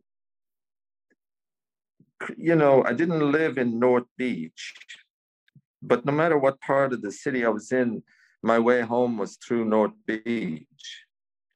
You 2.37 2.57
know, 2.57 2.83
I 2.85 2.92
didn't 2.92 3.31
live 3.31 3.57
in 3.57 3.79
North 3.79 4.09
Beach, 4.18 4.74
but 5.81 6.05
no 6.05 6.12
matter 6.12 6.38
what 6.38 6.61
part 6.61 6.92
of 6.92 7.03
the 7.03 7.12
city 7.12 7.44
I 7.44 7.50
was 7.50 7.70
in, 7.70 8.03
my 8.42 8.59
way 8.59 8.81
home 8.81 9.16
was 9.16 9.37
through 9.37 9.64
North 9.66 9.92
Beach 10.07 11.05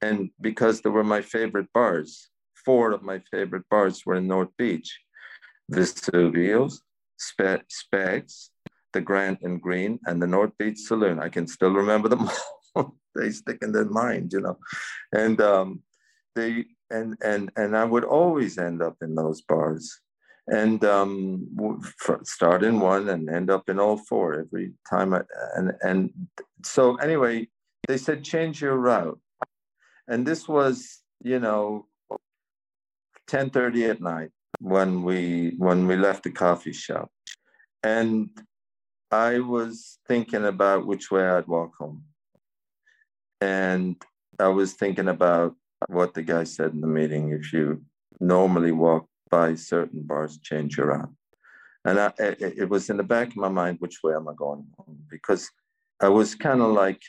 and 0.01 0.31
because 0.41 0.81
they 0.81 0.91
were 0.91 1.03
my 1.03 1.23
favorite 1.23 1.73
bars, 1.73 2.29
four 2.65 2.93
of 2.93 3.03
my 3.03 3.19
favorite 3.33 3.69
bars 3.69 4.07
were 4.07 4.15
in 4.15 4.29
North 4.29 4.55
Beach 4.57 5.01
Vesuvio's, 5.73 6.83
Spe- 7.19 7.69
Specs, 7.69 8.51
the 8.93 9.01
Grant 9.01 9.41
and 9.43 9.61
Green, 9.61 9.99
and 10.07 10.23
the 10.23 10.27
North 10.27 10.53
Beach 10.57 10.79
Saloon. 10.79 11.19
I 11.19 11.29
can 11.29 11.47
still 11.47 11.73
remember 11.73 12.09
them 12.09 12.29
all. 12.29 12.58
they 13.15 13.31
stick 13.31 13.59
in 13.63 13.73
their 13.73 13.87
mind, 13.87 14.33
you 14.33 14.41
know. 14.41 14.59
And 15.13 15.41
um, 15.41 15.83
they 16.35 16.67
and 16.91 17.17
and 17.23 17.51
and 17.57 17.77
I 17.77 17.85
would 17.85 18.05
always 18.05 18.59
end 18.59 18.83
up 18.83 18.97
in 19.03 19.15
those 19.15 19.43
bars, 19.43 20.01
and 20.47 20.85
um, 20.85 21.49
start 22.25 22.63
in 22.65 22.81
one 22.81 23.09
and 23.09 23.29
end 23.29 23.51
up 23.51 23.69
in 23.69 23.79
all 23.79 23.99
four 23.99 24.41
every 24.41 24.73
time. 24.89 25.15
I, 25.15 25.23
and 25.57 25.73
and 25.83 26.11
so 26.65 26.97
anyway, 26.97 27.49
they 27.87 27.99
said 27.99 28.25
change 28.25 28.61
your 28.61 28.77
route 28.77 29.21
and 30.09 30.27
this 30.27 30.49
was 30.49 31.03
you 31.23 31.39
know 31.39 31.87
10:30 33.31 33.91
at 33.91 34.01
night 34.01 34.31
when 34.61 35.03
we 35.03 35.55
when 35.59 35.87
we 35.87 35.97
left 35.97 36.25
the 36.25 36.33
coffee 36.33 36.73
shop 36.73 37.11
and 37.83 38.31
i 39.11 39.39
was 39.39 39.99
thinking 40.09 40.47
about 40.47 40.87
which 40.87 41.11
way 41.11 41.25
i'd 41.29 41.47
walk 41.47 41.73
home 41.79 42.03
and 43.41 43.97
i 44.39 44.49
was 44.49 44.73
thinking 44.75 45.09
about 45.09 45.55
what 45.89 46.15
the 46.15 46.23
guy 46.23 46.45
said 46.45 46.73
in 46.73 46.81
the 46.81 46.87
meeting 46.87 47.31
if 47.31 47.53
you 47.53 47.81
normally 48.21 48.73
walk 48.73 49.07
by 49.31 49.55
certain 49.55 50.03
bars 50.03 50.39
change 50.39 50.77
your 50.77 50.89
route 50.89 51.13
and 51.85 52.01
I, 52.01 52.13
it, 52.19 52.69
was 52.69 52.91
in 52.91 52.97
the 52.97 53.03
back 53.05 53.29
of 53.29 53.37
my 53.37 53.49
mind 53.49 53.77
which 53.79 53.99
way 54.03 54.15
am 54.15 54.29
i 54.29 54.35
going 54.35 54.67
because 55.09 55.49
i 56.01 56.09
was 56.09 56.35
kind 56.35 56.61
of 56.61 56.73
like 56.73 57.01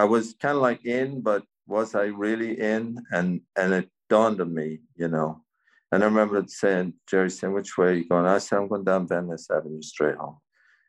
I 0.00 0.04
was 0.04 0.34
kind 0.40 0.56
of 0.56 0.62
like 0.62 0.86
in, 0.86 1.20
but 1.20 1.44
was 1.66 1.94
I 1.94 2.04
really 2.04 2.58
in? 2.58 3.04
And 3.12 3.42
and 3.56 3.74
it 3.74 3.90
dawned 4.08 4.40
on 4.40 4.54
me, 4.54 4.80
you 4.96 5.08
know. 5.08 5.44
And 5.92 6.02
I 6.02 6.06
remember 6.06 6.42
saying, 6.46 6.94
Jerry 7.06 7.30
saying, 7.30 7.52
which 7.52 7.76
way 7.76 7.86
are 7.88 7.92
you 7.92 8.08
going? 8.08 8.24
I 8.24 8.38
said, 8.38 8.58
I'm 8.58 8.68
going 8.68 8.84
down 8.84 9.08
Ness 9.08 9.50
Avenue 9.50 9.82
straight 9.82 10.14
home. 10.14 10.38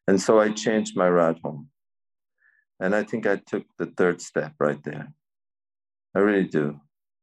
And 0.07 0.21
so 0.21 0.39
I 0.39 0.49
changed 0.51 0.95
my 0.95 1.09
route 1.09 1.39
home. 1.43 1.67
And 2.81 2.95
I 2.95 3.03
think 3.03 3.25
I 3.25 3.37
took 3.37 3.63
the 3.77 3.85
third 3.85 4.21
step 4.21 4.53
right 4.59 4.83
there. 4.83 5.13
I 6.15 6.19
really 6.19 6.47
do, 6.47 6.79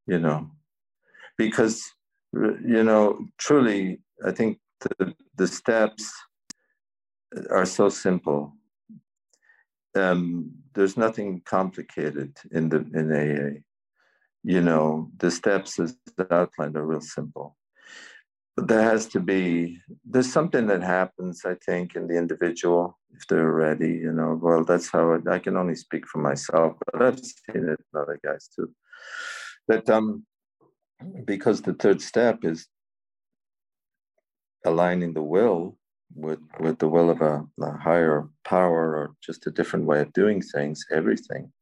you 0.06 0.18
know, 0.18 0.50
because, 1.36 1.82
you 2.32 2.84
know, 2.84 3.26
truly, 3.36 4.00
I 4.24 4.30
think 4.30 4.58
the, 4.80 5.14
the 5.36 5.46
steps 5.46 6.10
are 7.50 7.66
so 7.66 7.90
simple 7.90 8.54
um, 9.98 10.52
there's 10.74 10.96
nothing 10.96 11.42
complicated 11.44 12.36
in 12.52 12.68
the 12.68 12.78
in 12.94 13.12
AA. 13.12 13.60
You 14.44 14.60
know, 14.60 15.10
the 15.18 15.30
steps 15.30 15.78
as 15.78 15.96
outlined 16.30 16.76
are 16.76 16.86
real 16.86 17.00
simple. 17.00 17.56
There 18.66 18.82
has 18.82 19.06
to 19.08 19.20
be 19.20 19.78
there's 20.04 20.32
something 20.32 20.66
that 20.66 20.82
happens, 20.82 21.42
I 21.44 21.54
think, 21.64 21.94
in 21.94 22.08
the 22.08 22.18
individual 22.18 22.98
if 23.14 23.26
they're 23.28 23.52
ready. 23.52 23.90
You 23.90 24.12
know, 24.12 24.38
well, 24.40 24.64
that's 24.64 24.88
how 24.90 25.12
it, 25.12 25.28
I 25.28 25.38
can 25.38 25.56
only 25.56 25.76
speak 25.76 26.06
for 26.06 26.18
myself, 26.18 26.76
but 26.92 27.02
I've 27.02 27.18
seen 27.18 27.68
it 27.68 27.80
in 27.80 28.00
other 28.00 28.18
guys 28.24 28.48
too. 28.54 28.70
That 29.68 29.88
um, 29.88 30.24
because 31.24 31.62
the 31.62 31.74
third 31.74 32.02
step 32.02 32.44
is 32.44 32.66
aligning 34.64 35.14
the 35.14 35.22
will 35.22 35.76
with 36.14 36.40
with 36.58 36.78
the 36.78 36.88
will 36.88 37.10
of 37.10 37.20
a, 37.20 37.44
a, 37.62 37.76
higher 37.78 38.28
power 38.44 38.96
or 38.96 39.14
just 39.24 39.46
a 39.46 39.50
different 39.50 39.86
way 39.86 40.00
of 40.00 40.12
doing 40.12 40.42
things, 40.42 40.84
everything, 40.90 41.52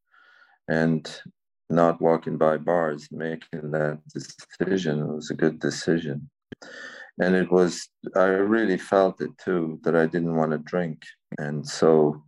and 0.68 1.20
not 1.68 2.00
walking 2.00 2.38
by 2.38 2.56
bars, 2.56 3.08
making 3.10 3.70
that 3.72 3.98
decision. 4.14 5.14
Was 5.14 5.30
a 5.30 5.34
good 5.34 5.58
decision. 5.58 6.30
And 7.18 7.34
it 7.34 7.50
was, 7.50 7.88
I 8.14 8.26
really 8.26 8.76
felt 8.76 9.20
it 9.20 9.30
too, 9.38 9.80
that 9.84 9.96
I 9.96 10.06
didn't 10.06 10.36
want 10.36 10.52
to 10.52 10.58
drink. 10.58 11.02
And 11.38 11.66
so 11.66 12.22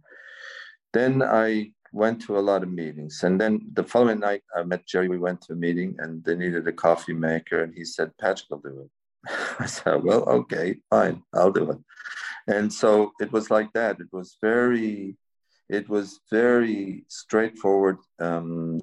then 0.92 1.22
I 1.22 1.72
went 1.92 2.22
to 2.22 2.38
a 2.38 2.40
lot 2.40 2.62
of 2.62 2.70
meetings. 2.70 3.22
And 3.22 3.40
then 3.40 3.60
the 3.74 3.84
following 3.84 4.20
night, 4.20 4.42
I 4.56 4.62
met 4.62 4.86
Jerry. 4.86 5.08
We 5.08 5.18
went 5.18 5.40
to 5.42 5.52
a 5.52 5.56
meeting 5.56 5.96
and 5.98 6.24
they 6.24 6.34
needed 6.34 6.66
a 6.66 6.72
coffee 6.72 7.12
maker. 7.12 7.62
And 7.62 7.74
he 7.74 7.84
said, 7.84 8.16
Patrick 8.18 8.50
will 8.50 8.58
do 8.58 8.80
it. 8.82 8.90
I 9.58 9.66
said, 9.66 10.02
well, 10.02 10.24
okay, 10.24 10.76
fine, 10.90 11.22
I'll 11.34 11.52
do 11.52 11.70
it. 11.70 11.78
And 12.46 12.72
so 12.72 13.12
it 13.20 13.30
was 13.32 13.50
like 13.50 13.72
that. 13.74 14.00
It 14.00 14.08
was 14.12 14.38
very, 14.40 15.16
it 15.68 15.88
was 15.88 16.20
very 16.30 17.04
straightforward. 17.08 17.98
Um, 18.18 18.80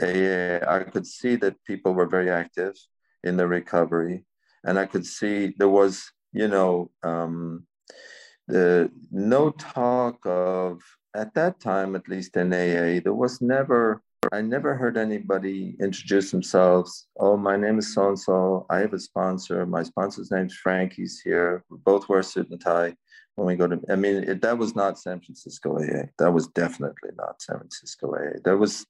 I 0.00 0.84
could 0.92 1.06
see 1.06 1.36
that 1.36 1.64
people 1.64 1.94
were 1.94 2.06
very 2.06 2.30
active 2.30 2.74
in 3.24 3.36
the 3.36 3.46
recovery. 3.46 4.24
And 4.64 4.78
I 4.78 4.86
could 4.86 5.06
see 5.06 5.54
there 5.58 5.68
was, 5.68 6.10
you 6.32 6.48
know, 6.48 6.90
um, 7.02 7.66
the 8.46 8.90
no 9.10 9.50
talk 9.50 10.18
of 10.24 10.80
at 11.14 11.34
that 11.34 11.60
time, 11.60 11.96
at 11.96 12.08
least 12.08 12.36
in 12.36 12.52
AA, 12.52 13.00
there 13.02 13.14
was 13.14 13.40
never, 13.40 14.02
I 14.32 14.40
never 14.40 14.74
heard 14.74 14.96
anybody 14.96 15.76
introduce 15.80 16.30
themselves. 16.30 17.08
Oh, 17.18 17.36
my 17.36 17.56
name 17.56 17.78
is 17.78 17.94
so 17.94 18.08
and 18.08 18.18
so. 18.18 18.66
I 18.70 18.78
have 18.78 18.92
a 18.92 18.98
sponsor. 18.98 19.64
My 19.66 19.82
sponsor's 19.82 20.30
name's 20.30 20.54
Frank. 20.54 20.92
He's 20.92 21.20
here. 21.20 21.64
We 21.70 21.78
both 21.78 22.08
wear 22.08 22.22
suit 22.22 22.50
and 22.50 22.60
tie 22.60 22.94
when 23.38 23.46
we 23.46 23.54
go 23.54 23.68
to, 23.68 23.80
I 23.88 23.94
mean, 23.94 24.16
it, 24.24 24.42
that 24.42 24.58
was 24.58 24.74
not 24.74 24.98
San 24.98 25.20
Francisco 25.20 25.78
AA. 25.78 26.06
That 26.18 26.32
was 26.32 26.48
definitely 26.48 27.10
not 27.16 27.40
San 27.40 27.58
Francisco 27.58 28.12
AA. 28.12 28.40
That 28.44 28.56
was, 28.56 28.84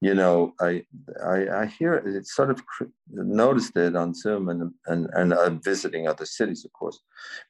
you 0.00 0.14
know, 0.14 0.54
I, 0.58 0.84
I, 1.22 1.48
I 1.48 1.66
hear 1.66 1.94
it, 1.94 2.26
sort 2.26 2.50
of 2.50 2.62
noticed 3.10 3.76
it 3.76 3.94
on 3.94 4.14
Zoom 4.14 4.48
and, 4.48 4.72
and, 4.86 5.10
and 5.12 5.34
I'm 5.34 5.60
visiting 5.60 6.08
other 6.08 6.24
cities, 6.24 6.64
of 6.64 6.72
course. 6.72 6.98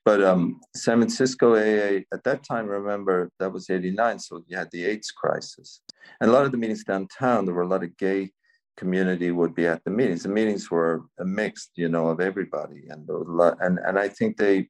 But 0.04 0.24
um, 0.24 0.60
San 0.74 0.98
Francisco 0.98 1.54
AA, 1.54 2.00
at 2.12 2.24
that 2.24 2.42
time, 2.42 2.66
remember, 2.66 3.30
that 3.38 3.52
was 3.52 3.70
89. 3.70 4.18
So 4.18 4.42
you 4.48 4.56
had 4.56 4.72
the 4.72 4.86
AIDS 4.86 5.12
crisis. 5.12 5.82
And 6.20 6.30
a 6.30 6.32
lot 6.32 6.46
of 6.46 6.50
the 6.50 6.58
meetings 6.58 6.82
downtown, 6.82 7.44
there 7.44 7.54
were 7.54 7.62
a 7.62 7.68
lot 7.68 7.84
of 7.84 7.96
gay 7.96 8.32
community 8.76 9.30
would 9.30 9.54
be 9.54 9.68
at 9.68 9.84
the 9.84 9.90
meetings. 9.90 10.24
The 10.24 10.30
meetings 10.30 10.68
were 10.68 11.04
a 11.20 11.24
mixed, 11.24 11.70
you 11.76 11.88
know, 11.88 12.08
of 12.08 12.20
everybody, 12.20 12.88
and 12.88 13.08
and 13.08 13.78
and 13.78 13.98
I 13.98 14.08
think 14.08 14.36
they 14.36 14.68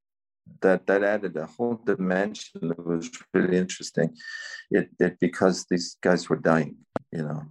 that 0.61 0.87
that 0.87 1.03
added 1.03 1.37
a 1.37 1.47
whole 1.47 1.81
dimension 1.85 2.69
that 2.69 2.87
was 2.87 3.11
really 3.33 3.57
interesting. 3.57 4.15
It, 4.71 4.89
it 4.99 5.19
because 5.21 5.67
these 5.71 5.97
guys 6.03 6.29
were 6.29 6.37
dying, 6.37 6.77
you 7.13 7.23
know, 7.23 7.43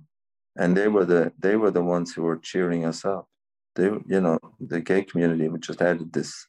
and 0.56 0.76
they 0.76 0.88
were 0.88 1.06
the 1.06 1.32
they 1.40 1.56
were 1.56 1.72
the 1.72 1.84
ones 1.84 2.14
who 2.14 2.24
were 2.24 2.38
cheering 2.38 2.86
us 2.86 3.06
up. 3.06 3.28
They, 3.76 3.86
you 3.86 4.22
know, 4.22 4.40
the 4.60 4.82
gay 4.82 5.04
community 5.04 5.50
just 5.60 5.82
added 5.82 6.14
this 6.14 6.48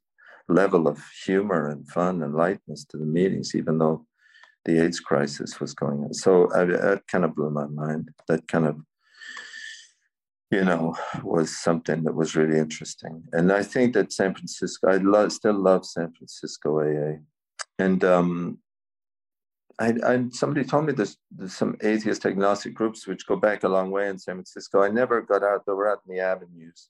level 0.48 0.87
of 0.87 1.02
humor 1.24 1.70
and 1.70 1.88
fun 1.88 2.22
and 2.22 2.35
lightness 2.35 2.85
to 2.87 2.98
the 2.98 3.07
meetings, 3.07 3.54
even 3.54 3.78
though 3.78 4.07
the 4.64 4.83
AIDS 4.83 5.00
crisis 5.00 5.61
was 5.61 5.74
going 5.74 6.04
on. 6.04 6.14
So 6.14 6.52
I, 6.54 6.64
that 6.64 7.02
kind 7.11 7.24
of 7.24 7.35
blew 7.35 7.50
my 7.50 7.66
mind. 7.66 8.11
That 8.28 8.46
kind 8.48 8.66
of 8.66 8.76
you 10.54 10.64
know, 10.64 10.94
was 11.22 11.56
something 11.56 12.04
that 12.04 12.14
was 12.14 12.36
really 12.36 12.58
interesting. 12.58 13.24
And 13.32 13.50
I 13.52 13.62
think 13.64 13.94
that 13.94 14.12
San 14.12 14.34
Francisco, 14.34 14.88
I 14.88 14.98
love, 14.98 15.32
still 15.32 15.58
love 15.58 15.84
San 15.84 16.12
Francisco 16.12 16.80
AA. 16.80 17.18
And 17.78 18.04
um, 18.04 18.58
I, 19.80 19.94
I, 20.06 20.24
somebody 20.30 20.64
told 20.64 20.86
me 20.86 20.92
there's, 20.92 21.16
there's 21.32 21.56
some 21.56 21.76
atheist 21.82 22.24
agnostic 22.24 22.72
groups 22.72 23.06
which 23.06 23.26
go 23.26 23.34
back 23.34 23.64
a 23.64 23.68
long 23.68 23.90
way 23.90 24.08
in 24.08 24.18
San 24.18 24.36
Francisco. 24.36 24.82
I 24.82 24.90
never 24.90 25.20
got 25.22 25.42
out, 25.42 25.66
they 25.66 25.72
were 25.72 25.90
out 25.90 26.02
in 26.06 26.14
the 26.14 26.22
avenues. 26.22 26.88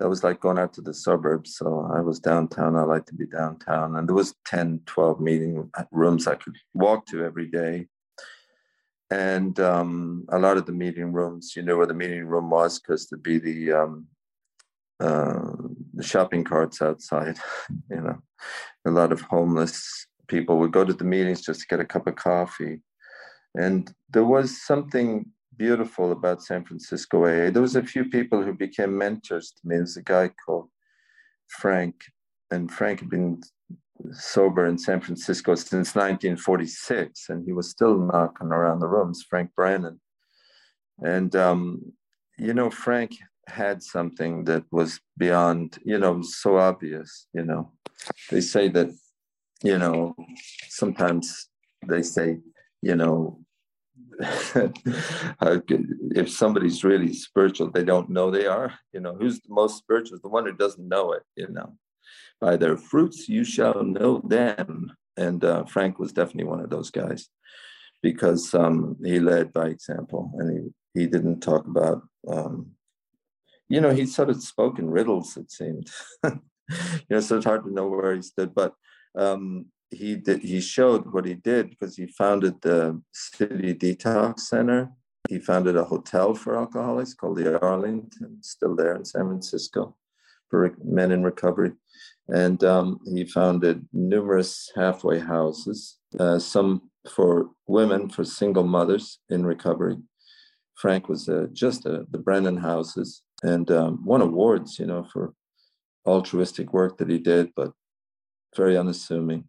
That 0.00 0.08
was 0.08 0.24
like 0.24 0.40
going 0.40 0.58
out 0.58 0.72
to 0.74 0.80
the 0.80 0.94
suburbs. 0.94 1.56
So 1.56 1.88
I 1.94 2.00
was 2.00 2.18
downtown. 2.18 2.76
I 2.76 2.82
like 2.82 3.06
to 3.06 3.14
be 3.14 3.26
downtown. 3.26 3.96
And 3.96 4.08
there 4.08 4.14
was 4.14 4.34
10, 4.46 4.82
12 4.86 5.20
meeting 5.20 5.70
rooms 5.92 6.26
I 6.26 6.34
could 6.34 6.56
walk 6.74 7.06
to 7.06 7.24
every 7.24 7.46
day 7.46 7.86
and 9.10 9.58
um, 9.60 10.24
a 10.30 10.38
lot 10.38 10.56
of 10.56 10.66
the 10.66 10.72
meeting 10.72 11.12
rooms, 11.12 11.54
you 11.56 11.62
know 11.62 11.76
where 11.76 11.86
the 11.86 11.94
meeting 11.94 12.26
room 12.26 12.50
was 12.50 12.78
because 12.78 13.08
there'd 13.08 13.22
be 13.22 13.38
the 13.38 13.72
um, 13.72 14.06
uh, 15.00 15.52
the 15.94 16.02
shopping 16.02 16.44
carts 16.44 16.82
outside. 16.82 17.38
you 17.90 18.00
know, 18.00 18.18
a 18.86 18.90
lot 18.90 19.12
of 19.12 19.20
homeless 19.22 20.06
people 20.26 20.58
would 20.58 20.72
go 20.72 20.84
to 20.84 20.92
the 20.92 21.04
meetings 21.04 21.40
just 21.40 21.60
to 21.60 21.66
get 21.68 21.80
a 21.80 21.84
cup 21.84 22.06
of 22.06 22.16
coffee, 22.16 22.80
and 23.54 23.92
there 24.10 24.24
was 24.24 24.62
something 24.64 25.24
beautiful 25.56 26.12
about 26.12 26.42
San 26.42 26.64
Francisco 26.64 27.24
AA. 27.24 27.50
There 27.50 27.62
was 27.62 27.76
a 27.76 27.82
few 27.82 28.04
people 28.04 28.42
who 28.42 28.52
became 28.52 28.96
mentors 28.96 29.52
to 29.52 29.60
me. 29.66 29.76
There's 29.76 29.96
a 29.96 30.02
guy 30.02 30.30
called 30.44 30.68
Frank, 31.48 31.94
and 32.50 32.70
Frank 32.70 33.00
had 33.00 33.10
been 33.10 33.40
sober 34.12 34.66
in 34.66 34.78
San 34.78 35.00
Francisco 35.00 35.54
since 35.54 35.94
1946, 35.94 37.28
and 37.28 37.44
he 37.44 37.52
was 37.52 37.70
still 37.70 37.98
knocking 37.98 38.48
around 38.48 38.80
the 38.80 38.88
rooms, 38.88 39.24
Frank 39.28 39.50
Brennan. 39.54 40.00
And, 40.98 41.34
um, 41.36 41.92
you 42.36 42.54
know, 42.54 42.70
Frank 42.70 43.16
had 43.46 43.82
something 43.82 44.44
that 44.44 44.64
was 44.70 45.00
beyond, 45.16 45.78
you 45.84 45.98
know, 45.98 46.22
so 46.22 46.58
obvious, 46.58 47.26
you 47.32 47.44
know. 47.44 47.72
They 48.30 48.40
say 48.40 48.68
that, 48.68 48.90
you 49.62 49.78
know, 49.78 50.14
sometimes 50.68 51.48
they 51.86 52.02
say, 52.02 52.38
you 52.82 52.94
know, 52.94 53.40
if 54.20 56.30
somebody's 56.30 56.82
really 56.82 57.12
spiritual, 57.12 57.70
they 57.70 57.84
don't 57.84 58.10
know 58.10 58.30
they 58.30 58.46
are. 58.46 58.74
You 58.92 59.00
know, 59.00 59.14
who's 59.14 59.40
the 59.40 59.52
most 59.52 59.78
spiritual? 59.78 60.18
The 60.20 60.28
one 60.28 60.44
who 60.44 60.52
doesn't 60.52 60.88
know 60.88 61.12
it, 61.12 61.22
you 61.36 61.48
know 61.48 61.74
by 62.40 62.56
their 62.56 62.76
fruits 62.76 63.28
you 63.28 63.44
shall 63.44 63.82
know 63.82 64.20
them. 64.24 64.92
And 65.16 65.44
uh, 65.44 65.64
Frank 65.64 65.98
was 65.98 66.12
definitely 66.12 66.44
one 66.44 66.60
of 66.60 66.70
those 66.70 66.90
guys 66.90 67.28
because 68.02 68.54
um, 68.54 68.96
he 69.04 69.18
led 69.18 69.52
by 69.52 69.66
example 69.66 70.30
and 70.38 70.72
he, 70.94 71.00
he 71.00 71.06
didn't 71.06 71.40
talk 71.40 71.66
about, 71.66 72.02
um, 72.28 72.72
you 73.68 73.80
know, 73.80 73.90
he 73.90 74.06
sort 74.06 74.30
of 74.30 74.42
spoke 74.42 74.78
in 74.78 74.88
riddles, 74.88 75.36
it 75.36 75.50
seemed. 75.50 75.90
you 76.24 76.40
know, 77.10 77.20
so 77.20 77.36
it's 77.36 77.44
hard 77.44 77.64
to 77.64 77.72
know 77.72 77.88
where 77.88 78.14
he 78.14 78.22
stood, 78.22 78.54
but 78.54 78.74
um, 79.16 79.66
he 79.90 80.14
did, 80.14 80.42
he 80.42 80.60
showed 80.60 81.12
what 81.12 81.24
he 81.24 81.34
did 81.34 81.70
because 81.70 81.96
he 81.96 82.06
founded 82.06 82.60
the 82.62 83.00
City 83.12 83.74
Detox 83.74 84.40
Center. 84.40 84.90
He 85.28 85.38
founded 85.38 85.76
a 85.76 85.84
hotel 85.84 86.34
for 86.34 86.56
alcoholics 86.56 87.14
called 87.14 87.36
the 87.36 87.60
Arlington, 87.60 88.38
still 88.42 88.76
there 88.76 88.94
in 88.94 89.04
San 89.04 89.26
Francisco 89.26 89.96
for 90.48 90.74
men 90.82 91.12
in 91.12 91.22
recovery 91.22 91.72
and 92.28 92.62
um, 92.64 93.00
he 93.04 93.24
founded 93.24 93.86
numerous 93.92 94.70
halfway 94.76 95.18
houses, 95.18 95.98
uh, 96.20 96.38
some 96.38 96.90
for 97.10 97.50
women, 97.66 98.08
for 98.08 98.24
single 98.24 98.64
mothers 98.64 99.18
in 99.30 99.46
recovery. 99.46 99.96
Frank 100.76 101.08
was 101.08 101.28
uh, 101.28 101.46
just 101.52 101.86
uh, 101.86 102.00
the 102.10 102.18
Brennan 102.18 102.58
houses 102.58 103.22
and 103.42 103.70
um, 103.70 104.04
won 104.04 104.20
awards, 104.20 104.78
you 104.78 104.86
know, 104.86 105.06
for 105.12 105.32
altruistic 106.06 106.72
work 106.72 106.98
that 106.98 107.08
he 107.08 107.18
did, 107.18 107.50
but 107.56 107.72
very 108.56 108.76
unassuming. 108.76 109.44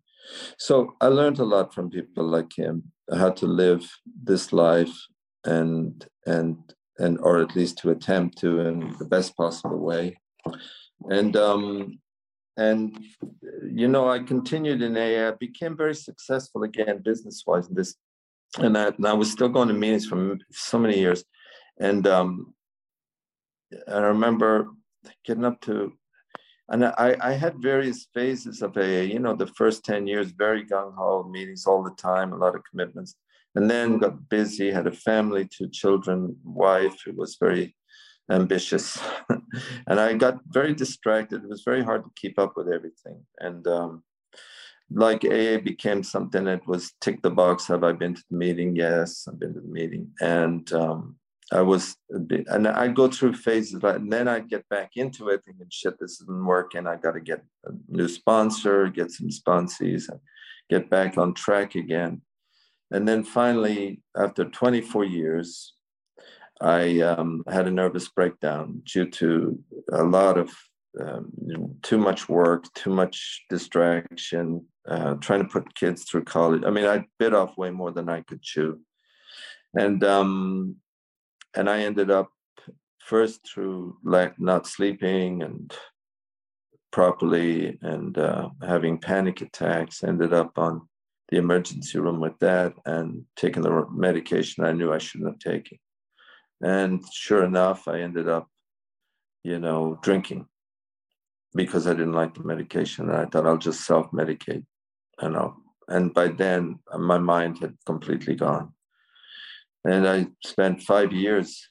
So 0.57 0.95
I 1.01 1.07
learned 1.07 1.39
a 1.39 1.45
lot 1.45 1.73
from 1.73 1.89
people 1.89 2.25
like 2.25 2.53
him, 2.55 2.91
how 3.11 3.31
to 3.31 3.45
live 3.45 3.89
this 4.23 4.53
life 4.53 4.95
and 5.45 6.05
and 6.25 6.57
and 6.97 7.17
or 7.21 7.39
at 7.39 7.55
least 7.55 7.77
to 7.79 7.91
attempt 7.91 8.37
to 8.39 8.59
in 8.59 8.95
the 8.99 9.05
best 9.05 9.35
possible 9.37 9.79
way. 9.79 10.19
And 11.09 11.35
um, 11.37 11.99
and 12.59 12.99
you 13.63 13.87
know, 13.87 14.09
I 14.09 14.19
continued 14.19 14.81
in 14.81 14.97
AA. 14.97 15.29
I 15.29 15.31
became 15.31 15.77
very 15.77 15.95
successful 15.95 16.63
again, 16.63 17.01
business 17.01 17.43
wise, 17.47 17.69
in 17.69 17.75
this, 17.75 17.95
and 18.57 18.75
that. 18.75 18.97
And 18.97 19.07
I 19.07 19.13
was 19.13 19.31
still 19.31 19.47
going 19.47 19.69
to 19.69 19.73
meetings 19.73 20.07
for 20.07 20.37
so 20.51 20.77
many 20.77 20.99
years, 20.99 21.23
and 21.79 22.05
um, 22.05 22.53
I 23.87 23.99
remember 23.99 24.71
getting 25.25 25.45
up 25.45 25.61
to, 25.61 25.93
and 26.67 26.85
I, 26.85 27.15
I 27.21 27.31
had 27.31 27.61
various 27.61 28.07
phases 28.13 28.61
of 28.61 28.77
AA. 28.77 29.07
You 29.13 29.19
know, 29.19 29.35
the 29.35 29.47
first 29.47 29.85
ten 29.85 30.05
years, 30.05 30.31
very 30.31 30.65
gung 30.65 30.93
ho 30.95 31.23
meetings 31.23 31.65
all 31.65 31.81
the 31.81 31.95
time, 31.95 32.33
a 32.33 32.37
lot 32.37 32.55
of 32.55 32.63
commitments, 32.69 33.15
and 33.55 33.71
then 33.71 33.99
got 33.99 34.27
busy, 34.27 34.69
had 34.69 34.87
a 34.87 34.91
family, 34.91 35.47
two 35.47 35.69
children, 35.69 36.35
wife. 36.43 37.07
It 37.07 37.15
was 37.15 37.37
very 37.39 37.75
ambitious. 38.29 38.99
And 39.87 39.99
i 39.99 40.13
got 40.13 40.39
very 40.47 40.73
distracted. 40.73 41.43
It 41.43 41.49
was 41.49 41.63
very 41.63 41.83
hard 41.83 42.03
to 42.03 42.11
keep 42.15 42.37
up 42.37 42.53
with 42.55 42.67
everything. 42.69 43.23
And 43.39 43.65
um, 43.67 44.03
like 44.91 45.23
aa 45.25 45.57
became 45.57 46.03
something 46.03 46.43
that 46.45 46.67
was 46.67 46.93
tick 47.01 47.21
the 47.21 47.31
box. 47.31 47.67
Have 47.67 47.83
i 47.83 47.91
been 47.91 48.15
to 48.15 48.23
the 48.29 48.37
meeting? 48.37 48.75
Yes 48.75 49.27
i've 49.27 49.39
been 49.39 49.53
to 49.53 49.61
the 49.61 49.67
meeting. 49.67 50.11
And 50.21 50.71
um, 50.73 51.15
i 51.51 51.61
was 51.61 51.95
and 52.09 52.67
i 52.67 52.87
go 52.87 53.07
through 53.07 53.33
phases 53.33 53.83
and 53.83 54.13
then 54.13 54.27
i 54.27 54.39
get 54.39 54.63
back 54.69 54.91
into 54.95 55.29
it 55.29 55.41
thinking 55.43 55.67
shit 55.71 55.99
this 55.99 56.21
isn't 56.21 56.45
working. 56.45 56.85
I 56.87 56.95
got 56.95 57.13
to 57.13 57.21
get 57.31 57.41
a 57.65 57.71
new 57.87 58.07
sponsor 58.07 58.87
get 58.89 59.11
some 59.11 59.29
sponsees 59.29 60.09
and 60.09 60.19
get 60.69 60.89
back 60.89 61.17
on 61.17 61.33
track 61.33 61.73
again. 61.73 62.21
And 62.91 63.07
then 63.07 63.23
finally 63.23 64.01
after 64.15 64.45
24 64.45 65.05
years 65.05 65.73
I 66.61 66.99
um, 67.01 67.43
had 67.47 67.67
a 67.67 67.71
nervous 67.71 68.09
breakdown 68.09 68.81
due 68.85 69.09
to 69.09 69.59
a 69.91 70.03
lot 70.03 70.37
of 70.37 70.51
um, 70.99 71.31
too 71.81 71.97
much 71.97 72.27
work, 72.27 72.65
too 72.73 72.89
much 72.89 73.45
distraction, 73.49 74.65
uh, 74.87 75.13
trying 75.15 75.41
to 75.41 75.47
put 75.47 75.75
kids 75.75 76.03
through 76.03 76.23
college. 76.23 76.63
I 76.65 76.71
mean, 76.71 76.85
I 76.85 77.05
bit 77.17 77.33
off 77.33 77.57
way 77.57 77.69
more 77.69 77.91
than 77.91 78.09
I 78.09 78.21
could 78.21 78.41
chew, 78.41 78.79
and 79.73 80.03
um, 80.03 80.77
and 81.55 81.69
I 81.69 81.81
ended 81.81 82.11
up 82.11 82.29
first 82.99 83.47
through 83.47 83.97
lack 84.03 84.39
not 84.39 84.67
sleeping 84.67 85.43
and 85.43 85.73
properly 86.91 87.77
and 87.81 88.17
uh, 88.17 88.49
having 88.61 88.97
panic 88.97 89.41
attacks. 89.41 90.03
Ended 90.03 90.33
up 90.33 90.57
on 90.57 90.87
the 91.29 91.37
emergency 91.37 91.99
room 91.99 92.19
with 92.19 92.37
that 92.39 92.73
and 92.85 93.23
taking 93.35 93.61
the 93.61 93.85
medication 93.91 94.65
I 94.65 94.73
knew 94.73 94.91
I 94.91 94.97
shouldn't 94.97 95.29
have 95.29 95.53
taken. 95.53 95.77
And 96.61 97.03
sure 97.11 97.43
enough, 97.43 97.87
I 97.87 98.01
ended 98.01 98.27
up, 98.27 98.47
you 99.43 99.59
know, 99.59 99.99
drinking 100.01 100.47
because 101.55 101.87
I 101.87 101.93
didn't 101.93 102.13
like 102.13 102.35
the 102.35 102.43
medication. 102.43 103.09
And 103.09 103.17
I 103.17 103.25
thought 103.25 103.47
I'll 103.47 103.57
just 103.57 103.85
self 103.85 104.11
medicate, 104.11 104.65
you 105.21 105.29
know. 105.29 105.55
And 105.87 106.13
by 106.13 106.27
then, 106.27 106.79
my 106.97 107.17
mind 107.17 107.59
had 107.59 107.75
completely 107.85 108.35
gone. 108.35 108.73
And 109.85 110.07
I 110.07 110.27
spent 110.43 110.83
five 110.83 111.11
years 111.13 111.67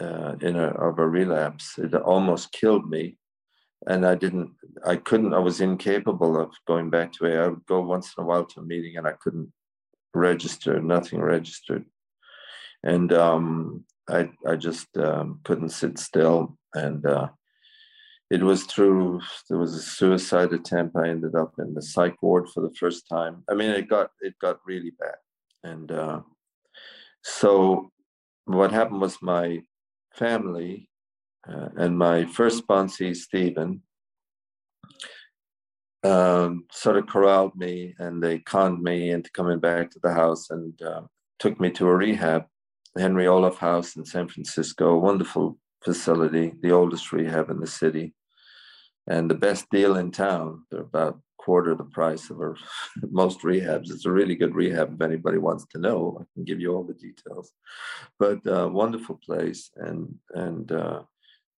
uh, 0.00 0.36
in 0.40 0.56
a, 0.56 0.68
of 0.68 0.98
a 0.98 1.08
relapse. 1.08 1.78
It 1.78 1.94
almost 1.94 2.52
killed 2.52 2.88
me. 2.88 3.16
And 3.86 4.04
I 4.04 4.14
didn't, 4.14 4.52
I 4.84 4.96
couldn't, 4.96 5.34
I 5.34 5.38
was 5.38 5.60
incapable 5.60 6.38
of 6.40 6.50
going 6.66 6.90
back 6.90 7.12
to 7.14 7.24
it. 7.24 7.38
I 7.38 7.48
would 7.48 7.66
go 7.66 7.80
once 7.80 8.12
in 8.16 8.22
a 8.22 8.26
while 8.26 8.44
to 8.44 8.60
a 8.60 8.64
meeting 8.64 8.96
and 8.96 9.06
I 9.06 9.12
couldn't 9.12 9.52
register, 10.14 10.80
nothing 10.80 11.20
registered. 11.20 11.84
And 12.82 13.12
um, 13.12 13.84
I, 14.08 14.30
I 14.46 14.56
just 14.56 14.96
um, 14.96 15.40
couldn't 15.44 15.70
sit 15.70 15.98
still. 15.98 16.56
And 16.74 17.04
uh, 17.04 17.28
it 18.30 18.42
was 18.42 18.64
through 18.64 19.20
there 19.48 19.58
was 19.58 19.74
a 19.74 19.80
suicide 19.80 20.52
attempt. 20.52 20.96
I 20.96 21.08
ended 21.08 21.34
up 21.34 21.54
in 21.58 21.74
the 21.74 21.82
psych 21.82 22.22
ward 22.22 22.48
for 22.48 22.60
the 22.60 22.74
first 22.74 23.08
time. 23.08 23.44
I 23.50 23.54
mean 23.54 23.70
it 23.70 23.88
got 23.88 24.10
it 24.20 24.34
got 24.40 24.58
really 24.66 24.92
bad. 24.98 25.16
And 25.64 25.90
uh, 25.90 26.20
so 27.22 27.90
what 28.44 28.72
happened 28.72 29.00
was 29.00 29.20
my 29.22 29.60
family 30.14 30.88
uh, 31.48 31.68
and 31.76 31.96
my 31.96 32.24
first 32.24 32.66
sponsee 32.66 33.14
stephen 33.14 33.82
um, 36.04 36.64
sort 36.72 36.96
of 36.96 37.06
corralled 37.06 37.54
me 37.56 37.94
and 37.98 38.22
they 38.22 38.38
conned 38.38 38.82
me 38.82 39.10
into 39.10 39.30
coming 39.32 39.58
back 39.58 39.90
to 39.90 39.98
the 40.02 40.12
house 40.12 40.50
and 40.50 40.80
uh, 40.82 41.02
took 41.38 41.60
me 41.60 41.70
to 41.70 41.86
a 41.86 41.94
rehab 41.94 42.46
Henry 42.96 43.26
Ohlhoff 43.26 43.58
house 43.58 43.96
in 43.96 44.04
san 44.04 44.28
francisco 44.28 44.96
wonderful 44.96 45.58
facility 45.84 46.52
the 46.62 46.72
oldest 46.72 47.12
rehab 47.12 47.50
in 47.50 47.60
the 47.60 47.66
city 47.66 48.14
and 49.08 49.30
the 49.30 49.34
best 49.34 49.68
deal 49.70 49.96
in 49.96 50.10
town. 50.10 50.64
They're 50.70 50.80
about 50.80 51.20
quarter 51.38 51.74
the 51.74 51.84
price 51.84 52.30
of 52.30 52.38
our, 52.40 52.56
most 53.10 53.40
rehabs. 53.40 53.90
It's 53.90 54.04
a 54.04 54.12
really 54.12 54.34
good 54.34 54.54
rehab 54.54 54.94
if 54.94 55.00
anybody 55.00 55.38
wants 55.38 55.64
to 55.70 55.78
know. 55.78 56.18
I 56.20 56.24
can 56.34 56.44
give 56.44 56.60
you 56.60 56.74
all 56.74 56.84
the 56.84 56.94
details. 56.94 57.50
But 58.18 58.46
uh, 58.46 58.68
wonderful 58.70 59.18
place, 59.24 59.70
and 59.76 60.14
and 60.34 60.70
uh, 60.70 61.02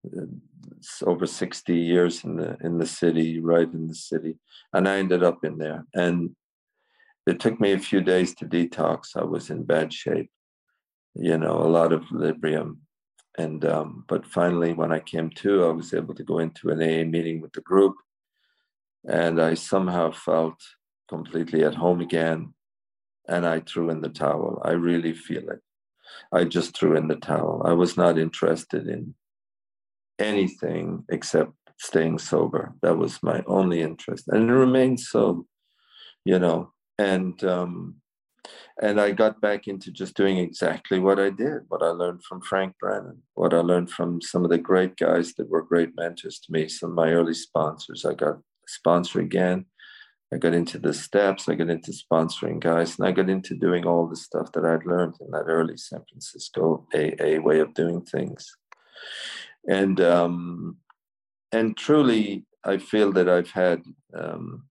it's 0.03 1.01
over 1.05 1.25
60 1.25 1.75
years 1.75 2.23
in 2.23 2.35
the 2.35 2.55
in 2.61 2.77
the 2.77 2.85
city, 2.85 3.39
right 3.39 3.71
in 3.73 3.87
the 3.87 3.95
city, 3.95 4.37
and 4.73 4.87
I 4.87 4.97
ended 4.99 5.23
up 5.23 5.43
in 5.43 5.57
there. 5.57 5.85
And 5.95 6.35
it 7.25 7.39
took 7.39 7.59
me 7.59 7.73
a 7.73 7.79
few 7.79 8.01
days 8.01 8.33
to 8.35 8.45
detox. 8.45 9.15
I 9.15 9.23
was 9.23 9.49
in 9.49 9.63
bad 9.63 9.91
shape, 9.91 10.29
you 11.15 11.37
know, 11.37 11.57
a 11.57 11.67
lot 11.67 11.91
of 11.91 12.03
Librium, 12.05 12.77
and 13.37 13.63
um, 13.65 14.05
but 14.07 14.25
finally, 14.25 14.73
when 14.73 14.91
I 14.91 14.99
came 14.99 15.29
to, 15.31 15.65
I 15.65 15.71
was 15.71 15.93
able 15.93 16.13
to 16.15 16.23
go 16.23 16.39
into 16.39 16.69
an 16.69 16.81
AA 16.81 17.05
meeting 17.05 17.41
with 17.41 17.53
the 17.53 17.61
group, 17.61 17.95
and 19.07 19.41
I 19.41 19.53
somehow 19.53 20.11
felt 20.11 20.61
completely 21.07 21.63
at 21.63 21.75
home 21.75 22.01
again. 22.01 22.53
And 23.27 23.45
I 23.45 23.59
threw 23.59 23.91
in 23.91 24.01
the 24.01 24.09
towel. 24.09 24.59
I 24.65 24.71
really 24.71 25.13
feel 25.13 25.49
it. 25.49 25.59
I 26.33 26.45
just 26.45 26.75
threw 26.75 26.97
in 26.97 27.07
the 27.07 27.15
towel. 27.15 27.61
I 27.63 27.73
was 27.73 27.95
not 27.95 28.17
interested 28.17 28.87
in 28.87 29.13
anything 30.17 31.05
except 31.09 31.51
staying 31.77 32.17
sober. 32.17 32.73
That 32.81 32.97
was 32.97 33.21
my 33.21 33.43
only 33.45 33.81
interest, 33.81 34.27
and 34.27 34.49
it 34.49 34.53
remains 34.53 35.09
so. 35.09 35.45
You 36.25 36.37
know, 36.37 36.73
and 36.97 37.41
um, 37.45 37.95
and 38.81 38.99
I 38.99 39.11
got 39.11 39.41
back 39.41 39.67
into 39.67 39.91
just 39.91 40.15
doing 40.15 40.37
exactly 40.37 40.99
what 40.99 41.19
I 41.19 41.29
did, 41.29 41.63
what 41.67 41.83
I 41.83 41.89
learned 41.89 42.23
from 42.23 42.41
Frank 42.41 42.75
Brennan, 42.79 43.21
what 43.33 43.53
I 43.53 43.59
learned 43.59 43.91
from 43.91 44.21
some 44.21 44.43
of 44.43 44.49
the 44.49 44.57
great 44.57 44.95
guys 44.95 45.33
that 45.33 45.49
were 45.49 45.61
great 45.61 45.95
mentors 45.95 46.39
to 46.39 46.51
me, 46.51 46.67
some 46.69 46.91
of 46.91 46.95
my 46.95 47.11
early 47.11 47.33
sponsors. 47.33 48.05
I 48.05 48.13
got 48.13 48.39
sponsor 48.67 49.19
again. 49.19 49.65
I 50.31 50.37
got 50.37 50.53
into 50.53 50.77
the 50.77 50.93
steps, 50.93 51.49
I 51.49 51.55
got 51.55 51.71
into 51.71 51.91
sponsoring 51.91 52.59
guys, 52.59 52.99
and 52.99 53.07
I 53.07 53.11
got 53.11 53.29
into 53.29 53.55
doing 53.55 53.85
all 53.85 54.07
the 54.07 54.15
stuff 54.15 54.51
that 54.51 54.63
I'd 54.63 54.85
learned 54.85 55.15
in 55.21 55.31
that 55.31 55.45
early 55.47 55.75
San 55.75 56.01
Francisco 56.07 56.85
AA 56.93 57.41
way 57.41 57.59
of 57.59 57.73
doing 57.73 58.01
things. 58.01 58.55
And 59.67 59.99
um, 60.01 60.77
and 61.51 61.75
truly, 61.75 62.45
I 62.63 62.77
feel 62.77 63.11
that 63.13 63.27
I've 63.27 63.49
had 63.49 63.81
um, 64.13 64.68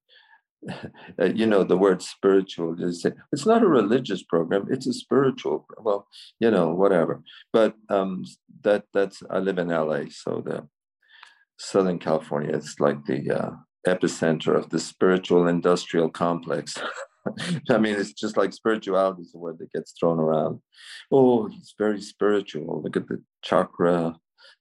you 1.34 1.46
know 1.46 1.62
the 1.62 1.76
word 1.76 2.02
spiritual 2.02 2.74
is 2.82 3.06
it's 3.32 3.46
not 3.46 3.62
a 3.62 3.68
religious 3.68 4.22
program 4.24 4.66
it's 4.70 4.86
a 4.86 4.92
spiritual 4.92 5.66
well 5.78 6.08
you 6.40 6.50
know 6.50 6.74
whatever. 6.74 7.22
But 7.52 7.74
um 7.88 8.24
that 8.62 8.84
that's 8.92 9.22
i 9.30 9.38
live 9.38 9.58
in 9.58 9.68
la 9.68 10.00
so 10.10 10.42
the 10.44 10.66
southern 11.58 11.98
california 11.98 12.56
is 12.56 12.76
like 12.80 13.04
the 13.06 13.30
uh, 13.30 13.50
epicenter 13.86 14.54
of 14.56 14.68
the 14.70 14.80
spiritual 14.80 15.46
industrial 15.46 16.10
complex. 16.10 16.76
I 17.70 17.78
mean 17.78 17.94
it's 17.94 18.12
just 18.12 18.36
like 18.36 18.52
spirituality 18.52 19.22
is 19.22 19.32
the 19.32 19.38
word 19.38 19.58
that 19.58 19.72
gets 19.72 19.92
thrown 19.98 20.18
around. 20.18 20.60
Oh 21.12 21.46
he's 21.46 21.74
very 21.78 22.00
spiritual. 22.00 22.82
Look 22.82 22.96
at 22.96 23.06
the 23.06 23.22
chakra 23.42 24.16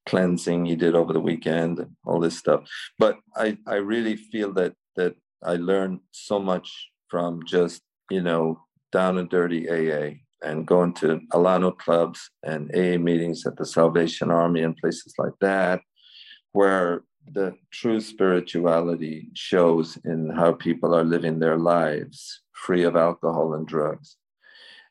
cleansing 0.06 0.66
he 0.66 0.76
did 0.76 0.96
over 0.96 1.12
the 1.12 1.20
weekend 1.20 1.80
and 1.80 1.96
all 2.06 2.20
this 2.20 2.38
stuff. 2.38 2.70
But 3.00 3.18
i 3.36 3.58
i 3.66 3.76
really 3.76 4.16
feel 4.16 4.54
that 4.54 4.74
that 4.96 5.16
I 5.44 5.56
learned 5.56 6.00
so 6.12 6.40
much 6.40 6.90
from 7.10 7.42
just, 7.46 7.82
you 8.10 8.22
know, 8.22 8.60
down 8.92 9.18
and 9.18 9.30
dirty 9.30 9.70
AA 9.70 10.16
and 10.44 10.68
going 10.68 10.94
to 10.94 11.20
Alano 11.34 11.78
clubs 11.78 12.30
and 12.44 12.72
AA 12.76 12.98
meetings 12.98 13.46
at 13.46 13.56
the 13.58 13.66
Salvation 13.66 14.32
Army 14.32 14.62
and 14.62 14.78
places 14.78 15.14
like 15.18 15.34
that, 15.42 15.82
where 16.52 17.04
the 17.34 17.56
true 17.72 18.00
spirituality 18.00 19.30
shows 19.34 19.98
in 20.06 20.30
how 20.30 20.54
people 20.54 20.96
are 20.96 21.04
living 21.04 21.40
their 21.40 21.58
lives 21.58 22.42
free 22.54 22.84
of 22.84 22.96
alcohol 22.96 23.54
and 23.54 23.68
drugs. 23.68 24.18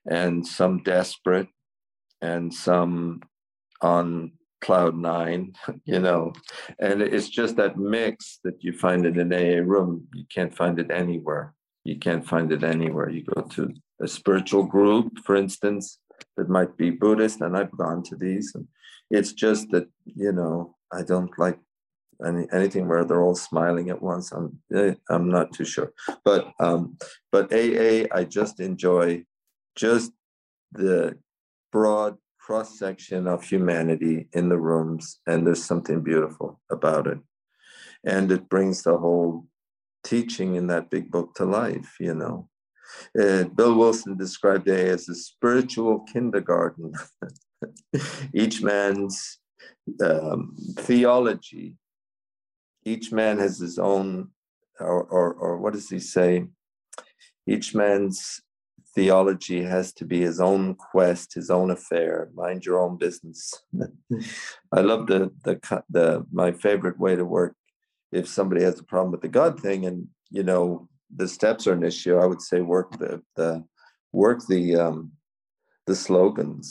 And 0.08 0.46
some 0.46 0.82
desperate 0.82 1.48
and 2.20 2.52
some 2.52 3.20
on 3.80 4.32
cloud 4.60 4.96
nine, 4.96 5.52
you 5.84 5.98
know, 5.98 6.32
and 6.78 7.02
it's 7.02 7.28
just 7.28 7.56
that 7.56 7.76
mix 7.76 8.38
that 8.44 8.62
you 8.62 8.72
find 8.72 9.06
in 9.06 9.18
an 9.18 9.32
AA 9.32 9.62
room. 9.62 10.06
You 10.14 10.24
can't 10.32 10.54
find 10.54 10.78
it 10.78 10.90
anywhere. 10.90 11.54
You 11.84 11.98
can't 11.98 12.26
find 12.26 12.50
it 12.52 12.64
anywhere. 12.64 13.10
You 13.10 13.24
go 13.24 13.42
to 13.42 13.72
a 14.00 14.08
spiritual 14.08 14.64
group, 14.64 15.18
for 15.24 15.36
instance, 15.36 15.98
that 16.36 16.48
might 16.48 16.76
be 16.76 16.90
Buddhist, 16.90 17.40
and 17.40 17.56
I've 17.56 17.76
gone 17.76 18.02
to 18.04 18.16
these, 18.16 18.52
and 18.54 18.66
it's 19.10 19.32
just 19.32 19.70
that 19.70 19.88
you 20.04 20.32
know 20.32 20.74
I 20.92 21.02
don't 21.02 21.36
like 21.38 21.58
any 22.24 22.46
anything 22.52 22.88
where 22.88 23.04
they're 23.04 23.22
all 23.22 23.34
smiling 23.34 23.90
at 23.90 24.02
once. 24.02 24.32
I'm 24.32 24.58
eh, 24.74 24.94
I'm 25.08 25.28
not 25.28 25.52
too 25.52 25.64
sure, 25.64 25.92
but 26.24 26.52
um, 26.60 26.96
but 27.30 27.52
AA 27.52 28.06
I 28.12 28.24
just 28.24 28.60
enjoy 28.60 29.24
just 29.76 30.12
the 30.72 31.18
broad 31.72 32.16
cross 32.46 32.78
section 32.78 33.26
of 33.26 33.42
humanity 33.42 34.28
in 34.32 34.48
the 34.48 34.56
rooms, 34.56 35.18
and 35.26 35.44
there's 35.44 35.64
something 35.64 36.00
beautiful 36.00 36.60
about 36.70 37.08
it. 37.08 37.18
And 38.04 38.30
it 38.30 38.48
brings 38.48 38.84
the 38.84 38.96
whole 38.96 39.48
teaching 40.04 40.54
in 40.54 40.68
that 40.68 40.88
big 40.88 41.10
book 41.10 41.34
to 41.34 41.44
life, 41.44 41.96
you 41.98 42.14
know. 42.14 42.48
Uh, 43.20 43.44
Bill 43.44 43.74
Wilson 43.76 44.16
described 44.16 44.68
it 44.68 44.86
as 44.86 45.08
a 45.08 45.16
spiritual 45.16 46.04
kindergarten. 46.12 46.92
each 48.32 48.62
man's 48.62 49.38
um, 50.00 50.54
theology, 50.78 51.74
each 52.84 53.10
man 53.10 53.38
has 53.38 53.58
his 53.58 53.76
own, 53.76 54.28
or, 54.78 55.02
or, 55.02 55.34
or 55.34 55.56
what 55.58 55.72
does 55.72 55.88
he 55.90 55.98
say? 55.98 56.46
Each 57.44 57.74
man's 57.74 58.40
theology 58.96 59.62
has 59.62 59.92
to 59.92 60.06
be 60.06 60.22
his 60.22 60.40
own 60.40 60.74
quest, 60.74 61.34
his 61.34 61.50
own 61.50 61.70
affair. 61.70 62.30
Mind 62.34 62.64
your 62.64 62.80
own 62.80 62.96
business. 62.96 63.52
I 64.72 64.80
love 64.80 65.06
the 65.06 65.30
the 65.44 65.82
the 65.90 66.26
my 66.32 66.50
favorite 66.50 66.98
way 66.98 67.14
to 67.14 67.24
work. 67.24 67.54
If 68.10 68.26
somebody 68.26 68.62
has 68.64 68.80
a 68.80 68.84
problem 68.84 69.12
with 69.12 69.20
the 69.20 69.28
God 69.28 69.60
thing, 69.60 69.84
and 69.84 70.08
you 70.30 70.42
know 70.42 70.88
the 71.14 71.28
steps 71.28 71.66
are 71.66 71.74
an 71.74 71.84
issue, 71.84 72.16
I 72.16 72.26
would 72.26 72.42
say 72.42 72.62
work 72.62 72.98
the 72.98 73.22
the 73.36 73.64
work 74.12 74.40
the 74.48 74.76
um, 74.76 75.12
the 75.86 75.94
slogans. 75.94 76.66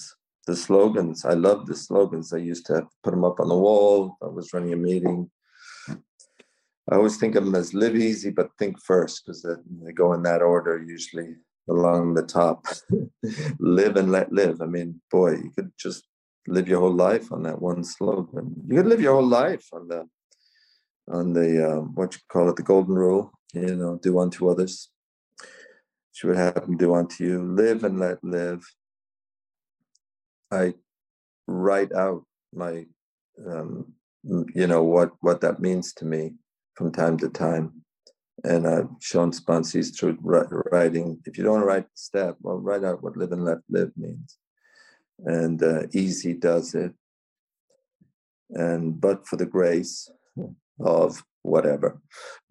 the 0.48 0.56
slogans. 0.56 1.26
I 1.26 1.36
love 1.48 1.66
the 1.66 1.76
slogans. 1.76 2.34
I 2.34 2.38
used 2.52 2.66
to 2.68 2.88
put 3.04 3.12
them 3.12 3.26
up 3.30 3.40
on 3.40 3.50
the 3.50 3.64
wall. 3.66 4.18
I 4.22 4.28
was 4.28 4.54
running 4.54 4.74
a 4.74 4.82
meeting. 4.90 5.30
I 6.92 6.96
always 6.98 7.18
think 7.18 7.36
of 7.36 7.44
them 7.46 7.56
as 7.56 7.74
live 7.74 7.96
easy, 7.96 8.30
but 8.30 8.56
think 8.60 8.76
first, 8.92 9.16
because 9.26 9.42
they 9.42 9.92
go 9.92 10.14
in 10.14 10.22
that 10.24 10.44
order 10.44 10.78
usually 10.78 11.30
along 11.70 12.14
the 12.14 12.24
top. 12.24 12.66
live 13.60 13.96
and 13.96 14.12
let 14.12 14.32
live. 14.32 14.62
I 14.62 14.66
mean, 14.66 15.02
boy, 15.12 15.32
you 15.32 15.52
could 15.56 15.72
just 15.78 16.04
live 16.48 16.68
your 16.68 16.80
whole 16.80 16.94
life 16.94 17.32
on 17.32 17.44
that 17.44 17.62
one 17.62 17.84
slogan. 17.84 18.56
You 18.68 18.78
could 18.78 18.88
live 18.88 19.02
your 19.02 19.16
whole 19.16 19.28
life 19.28 19.68
on 19.74 19.88
the 19.88 20.08
on 21.12 21.34
the 21.34 21.78
um, 21.78 21.96
what 21.96 22.14
you 22.16 22.20
call 22.30 22.50
it, 22.50 22.56
the 22.56 22.64
golden 22.64 22.96
rule. 22.96 23.32
You 23.54 23.76
know, 23.76 24.00
do 24.02 24.20
unto 24.20 24.50
others. 24.50 24.90
She 26.12 26.28
would 26.28 26.38
have 26.38 26.56
them 26.56 26.78
do 26.78 26.94
unto 26.94 27.24
you. 27.24 27.44
Live 27.44 27.84
and 27.84 28.00
let 28.00 28.24
live. 28.24 28.64
I 30.52 30.74
write 31.48 31.92
out 31.94 32.24
my, 32.54 32.86
um, 33.46 33.94
you 34.24 34.68
know, 34.68 34.84
what 34.84 35.12
what 35.22 35.42
that 35.42 35.60
means 35.60 35.94
to 35.94 36.06
me 36.06 36.34
from 36.76 36.92
time 36.92 37.18
to 37.18 37.30
time. 37.30 37.85
And 38.44 38.68
I've 38.68 38.90
shown 39.00 39.32
sponsees 39.32 39.98
through 39.98 40.18
writing. 40.72 41.20
If 41.26 41.38
you 41.38 41.44
don't 41.44 41.62
write 41.62 41.88
step, 41.94 42.36
well, 42.42 42.58
write 42.58 42.84
out 42.84 43.02
what 43.02 43.18
live 43.18 43.32
and 43.32 43.46
let 43.46 43.60
live 43.70 43.92
means. 43.96 44.38
And 45.20 45.62
uh, 45.64 45.84
easy 45.94 46.34
does 46.34 46.76
it. 46.76 46.94
And 48.50 49.00
but 49.00 49.26
for 49.26 49.38
the 49.38 49.46
grace 49.46 50.12
of 50.80 51.24
whatever, 51.42 52.02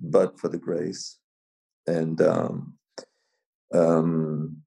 but 0.00 0.40
for 0.40 0.48
the 0.48 0.58
grace. 0.58 1.18
And 1.86 2.20
um, 2.22 2.74
um, 3.72 4.62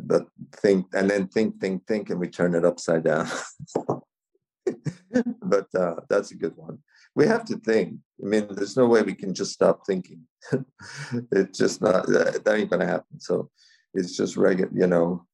but 0.00 0.26
think 0.56 0.86
and 0.94 1.10
then 1.10 1.28
think, 1.28 1.60
think, 1.60 1.86
think, 1.86 2.10
and 2.10 2.18
we 2.18 2.28
turn 2.28 2.54
it 2.54 2.64
upside 2.64 3.04
down. 3.04 3.28
but 5.42 5.66
uh, 5.74 5.96
that's 6.08 6.30
a 6.32 6.36
good 6.36 6.56
one. 6.56 6.78
We 7.16 7.26
have 7.26 7.44
to 7.46 7.56
think. 7.56 7.98
I 8.22 8.26
mean, 8.26 8.46
there's 8.50 8.76
no 8.76 8.86
way 8.86 9.02
we 9.02 9.14
can 9.14 9.34
just 9.34 9.52
stop 9.52 9.84
thinking. 9.86 10.20
it's 11.32 11.58
just 11.58 11.82
not 11.82 12.06
that 12.06 12.44
ain't 12.46 12.70
gonna 12.70 12.86
happen. 12.86 13.18
So 13.18 13.50
it's 13.92 14.16
just 14.16 14.36
regular, 14.36 14.70
you 14.72 14.86
know, 14.86 15.26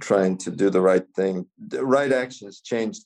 trying 0.00 0.38
to 0.38 0.50
do 0.50 0.70
the 0.70 0.80
right 0.80 1.06
thing. 1.14 1.46
The 1.58 1.84
right 1.84 2.12
actions 2.12 2.62
change, 2.62 3.00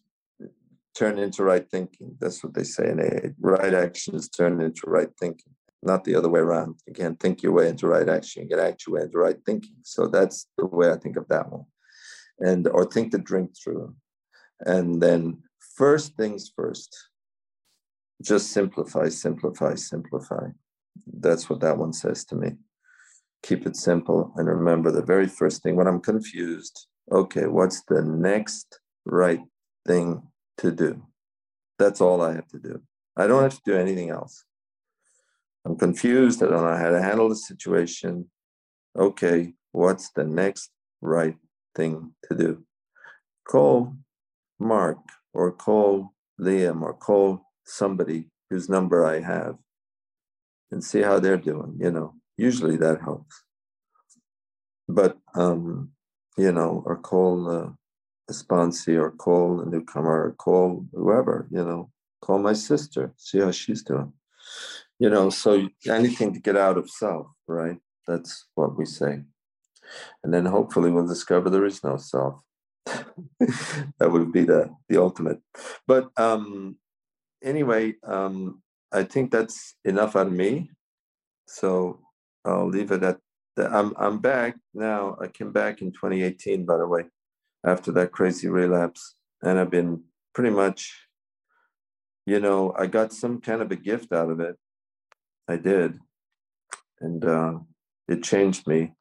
turn 0.96 1.18
into 1.18 1.42
right 1.42 1.68
thinking. 1.68 2.16
That's 2.20 2.44
what 2.44 2.54
they 2.54 2.64
say 2.64 2.90
in 2.90 3.00
AA. 3.00 3.30
Right 3.40 3.74
actions 3.74 4.28
turn 4.28 4.60
into 4.60 4.82
right 4.86 5.10
thinking 5.18 5.54
not 5.84 6.04
the 6.04 6.14
other 6.14 6.28
way 6.28 6.40
around. 6.40 6.76
You 6.86 6.94
can't 6.94 7.20
think 7.20 7.42
your 7.42 7.52
way 7.52 7.68
into 7.68 7.86
right 7.86 8.08
action. 8.08 8.42
You 8.42 8.48
get 8.48 8.58
act 8.58 8.86
your 8.86 8.96
way 8.96 9.02
into 9.02 9.18
right 9.18 9.36
thinking. 9.44 9.76
So 9.82 10.06
that's 10.06 10.48
the 10.56 10.66
way 10.66 10.90
I 10.90 10.96
think 10.96 11.16
of 11.16 11.28
that 11.28 11.50
one. 11.50 11.66
And 12.40 12.66
or 12.68 12.84
think 12.84 13.12
the 13.12 13.18
drink 13.18 13.50
through. 13.56 13.94
And 14.60 15.00
then 15.00 15.42
first 15.76 16.16
things 16.16 16.50
first. 16.54 16.96
Just 18.24 18.52
simplify, 18.52 19.08
simplify, 19.10 19.74
simplify. 19.74 20.48
That's 21.06 21.50
what 21.50 21.60
that 21.60 21.76
one 21.76 21.92
says 21.92 22.24
to 22.26 22.36
me. 22.36 22.52
Keep 23.42 23.66
it 23.66 23.76
simple 23.76 24.32
and 24.36 24.48
remember 24.48 24.90
the 24.90 25.02
very 25.02 25.26
first 25.26 25.62
thing 25.62 25.76
when 25.76 25.86
I'm 25.86 26.00
confused, 26.00 26.86
okay, 27.12 27.46
what's 27.46 27.82
the 27.84 28.00
next 28.02 28.80
right 29.04 29.42
thing 29.86 30.22
to 30.58 30.70
do? 30.72 31.06
That's 31.78 32.00
all 32.00 32.22
I 32.22 32.32
have 32.32 32.48
to 32.48 32.58
do. 32.58 32.80
I 33.14 33.26
don't 33.26 33.42
have 33.42 33.56
to 33.56 33.62
do 33.66 33.76
anything 33.76 34.08
else. 34.08 34.44
I'm 35.66 35.76
confused. 35.76 36.42
I 36.42 36.46
don't 36.46 36.64
know 36.64 36.76
how 36.76 36.90
to 36.90 37.02
handle 37.02 37.28
the 37.28 37.36
situation. 37.36 38.30
Okay, 38.96 39.52
what's 39.72 40.10
the 40.10 40.24
next 40.24 40.70
right 41.02 41.36
thing 41.74 42.14
to 42.28 42.34
do? 42.34 42.64
Call 43.46 43.96
Mark 44.58 44.98
or 45.34 45.52
call 45.52 46.14
Liam 46.40 46.80
or 46.80 46.94
call 46.94 47.44
somebody 47.64 48.30
whose 48.50 48.68
number 48.68 49.04
I 49.04 49.20
have 49.20 49.56
and 50.70 50.82
see 50.82 51.02
how 51.02 51.18
they're 51.18 51.36
doing. 51.36 51.76
You 51.80 51.90
know, 51.90 52.14
usually 52.36 52.76
that 52.78 53.00
helps. 53.00 53.42
But, 54.88 55.18
um, 55.34 55.90
you 56.36 56.52
know, 56.52 56.82
or 56.84 56.96
call 56.96 57.50
uh, 57.50 57.70
a 58.28 58.32
sponsee 58.32 59.00
or 59.00 59.10
call 59.10 59.60
a 59.60 59.66
newcomer 59.66 60.26
or 60.26 60.32
call 60.32 60.86
whoever, 60.92 61.46
you 61.50 61.64
know, 61.64 61.90
call 62.20 62.38
my 62.38 62.52
sister, 62.52 63.12
see 63.16 63.38
how 63.38 63.50
she's 63.50 63.82
doing. 63.82 64.12
You 64.98 65.10
know 65.10 65.30
so 65.30 65.68
anything 65.88 66.32
to 66.32 66.40
get 66.40 66.56
out 66.56 66.78
of 66.78 66.88
self 66.88 67.26
right? 67.46 67.78
That's 68.06 68.46
what 68.54 68.76
we 68.76 68.86
say. 68.86 69.22
And 70.22 70.32
then 70.32 70.46
hopefully 70.46 70.90
we'll 70.90 71.06
discover 71.06 71.50
there 71.50 71.66
is 71.66 71.82
no 71.84 71.96
self. 71.96 72.40
That 73.98 74.10
would 74.12 74.32
be 74.32 74.44
the 74.44 74.74
the 74.88 75.00
ultimate. 75.00 75.40
But 75.86 76.08
um 76.16 76.76
anyway 77.44 77.94
um 78.06 78.62
i 78.92 79.02
think 79.02 79.30
that's 79.30 79.76
enough 79.84 80.16
on 80.16 80.36
me. 80.36 80.70
So 81.46 82.00
i'll 82.44 82.68
leave 82.68 82.90
it 82.90 83.02
at 83.02 83.18
that. 83.56 83.72
I'm 83.72 83.94
i'm 83.98 84.18
back 84.18 84.56
now. 84.72 85.16
I 85.20 85.28
came 85.28 85.52
back 85.52 85.82
in 85.82 85.92
2018 85.92 86.64
by 86.64 86.78
the 86.78 86.86
way 86.86 87.04
after 87.64 87.92
that 87.92 88.12
crazy 88.12 88.48
relapse. 88.48 89.14
And 89.42 89.58
i've 89.58 89.70
been 89.70 90.04
pretty 90.34 90.50
much 90.50 90.80
you 92.26 92.40
know 92.40 92.74
i 92.78 92.86
got 92.86 93.12
some 93.12 93.40
kind 93.40 93.60
of 93.62 93.70
a 93.70 93.76
gift 93.76 94.12
out 94.12 94.30
of 94.30 94.40
it. 94.40 94.56
I 95.48 95.56
did, 95.56 95.98
and 97.00 97.24
uh, 97.24 97.58
it 98.08 98.22
changed 98.22 98.66
me 98.66 98.94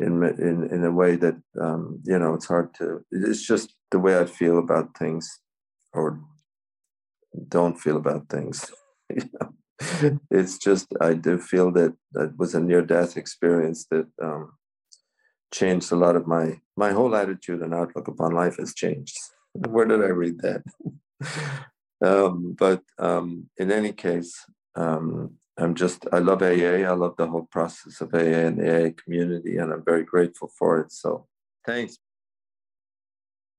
in 0.00 0.22
in 0.24 0.68
in 0.70 0.84
a 0.84 0.90
way 0.90 1.16
that 1.16 1.36
um, 1.60 2.00
you 2.04 2.18
know 2.18 2.34
it's 2.34 2.46
hard 2.46 2.74
to. 2.74 3.04
It's 3.10 3.46
just 3.46 3.74
the 3.90 3.98
way 3.98 4.18
I 4.18 4.24
feel 4.24 4.58
about 4.58 4.96
things, 4.98 5.28
or 5.92 6.20
don't 7.48 7.78
feel 7.78 7.96
about 7.96 8.28
things. 8.28 8.70
it's 10.30 10.58
just 10.58 10.88
I 11.00 11.14
do 11.14 11.38
feel 11.38 11.72
that 11.72 11.94
that 12.12 12.36
was 12.38 12.54
a 12.54 12.60
near 12.60 12.82
death 12.82 13.16
experience 13.16 13.86
that 13.90 14.06
um, 14.22 14.52
changed 15.52 15.90
a 15.92 15.96
lot 15.96 16.16
of 16.16 16.26
my 16.26 16.60
my 16.76 16.92
whole 16.92 17.14
attitude 17.16 17.60
and 17.62 17.74
outlook 17.74 18.08
upon 18.08 18.32
life 18.32 18.56
has 18.58 18.74
changed. 18.74 19.16
Where 19.52 19.86
did 19.86 20.02
I 20.02 20.08
read 20.08 20.40
that? 20.40 20.62
um, 22.04 22.56
but 22.58 22.82
um, 22.98 23.48
in 23.58 23.72
any 23.72 23.92
case, 23.92 24.34
um, 24.76 25.36
I'm 25.58 25.74
just, 25.74 26.06
I 26.12 26.18
love 26.20 26.42
AA. 26.42 26.86
I 26.88 26.92
love 26.92 27.16
the 27.18 27.26
whole 27.26 27.46
process 27.50 28.00
of 28.00 28.14
AA 28.14 28.46
and 28.46 28.58
the 28.58 28.86
AA 28.86 28.90
community, 29.02 29.58
and 29.58 29.72
I'm 29.72 29.84
very 29.84 30.04
grateful 30.04 30.50
for 30.58 30.80
it. 30.80 30.92
So 30.92 31.26
thanks. 31.66 31.98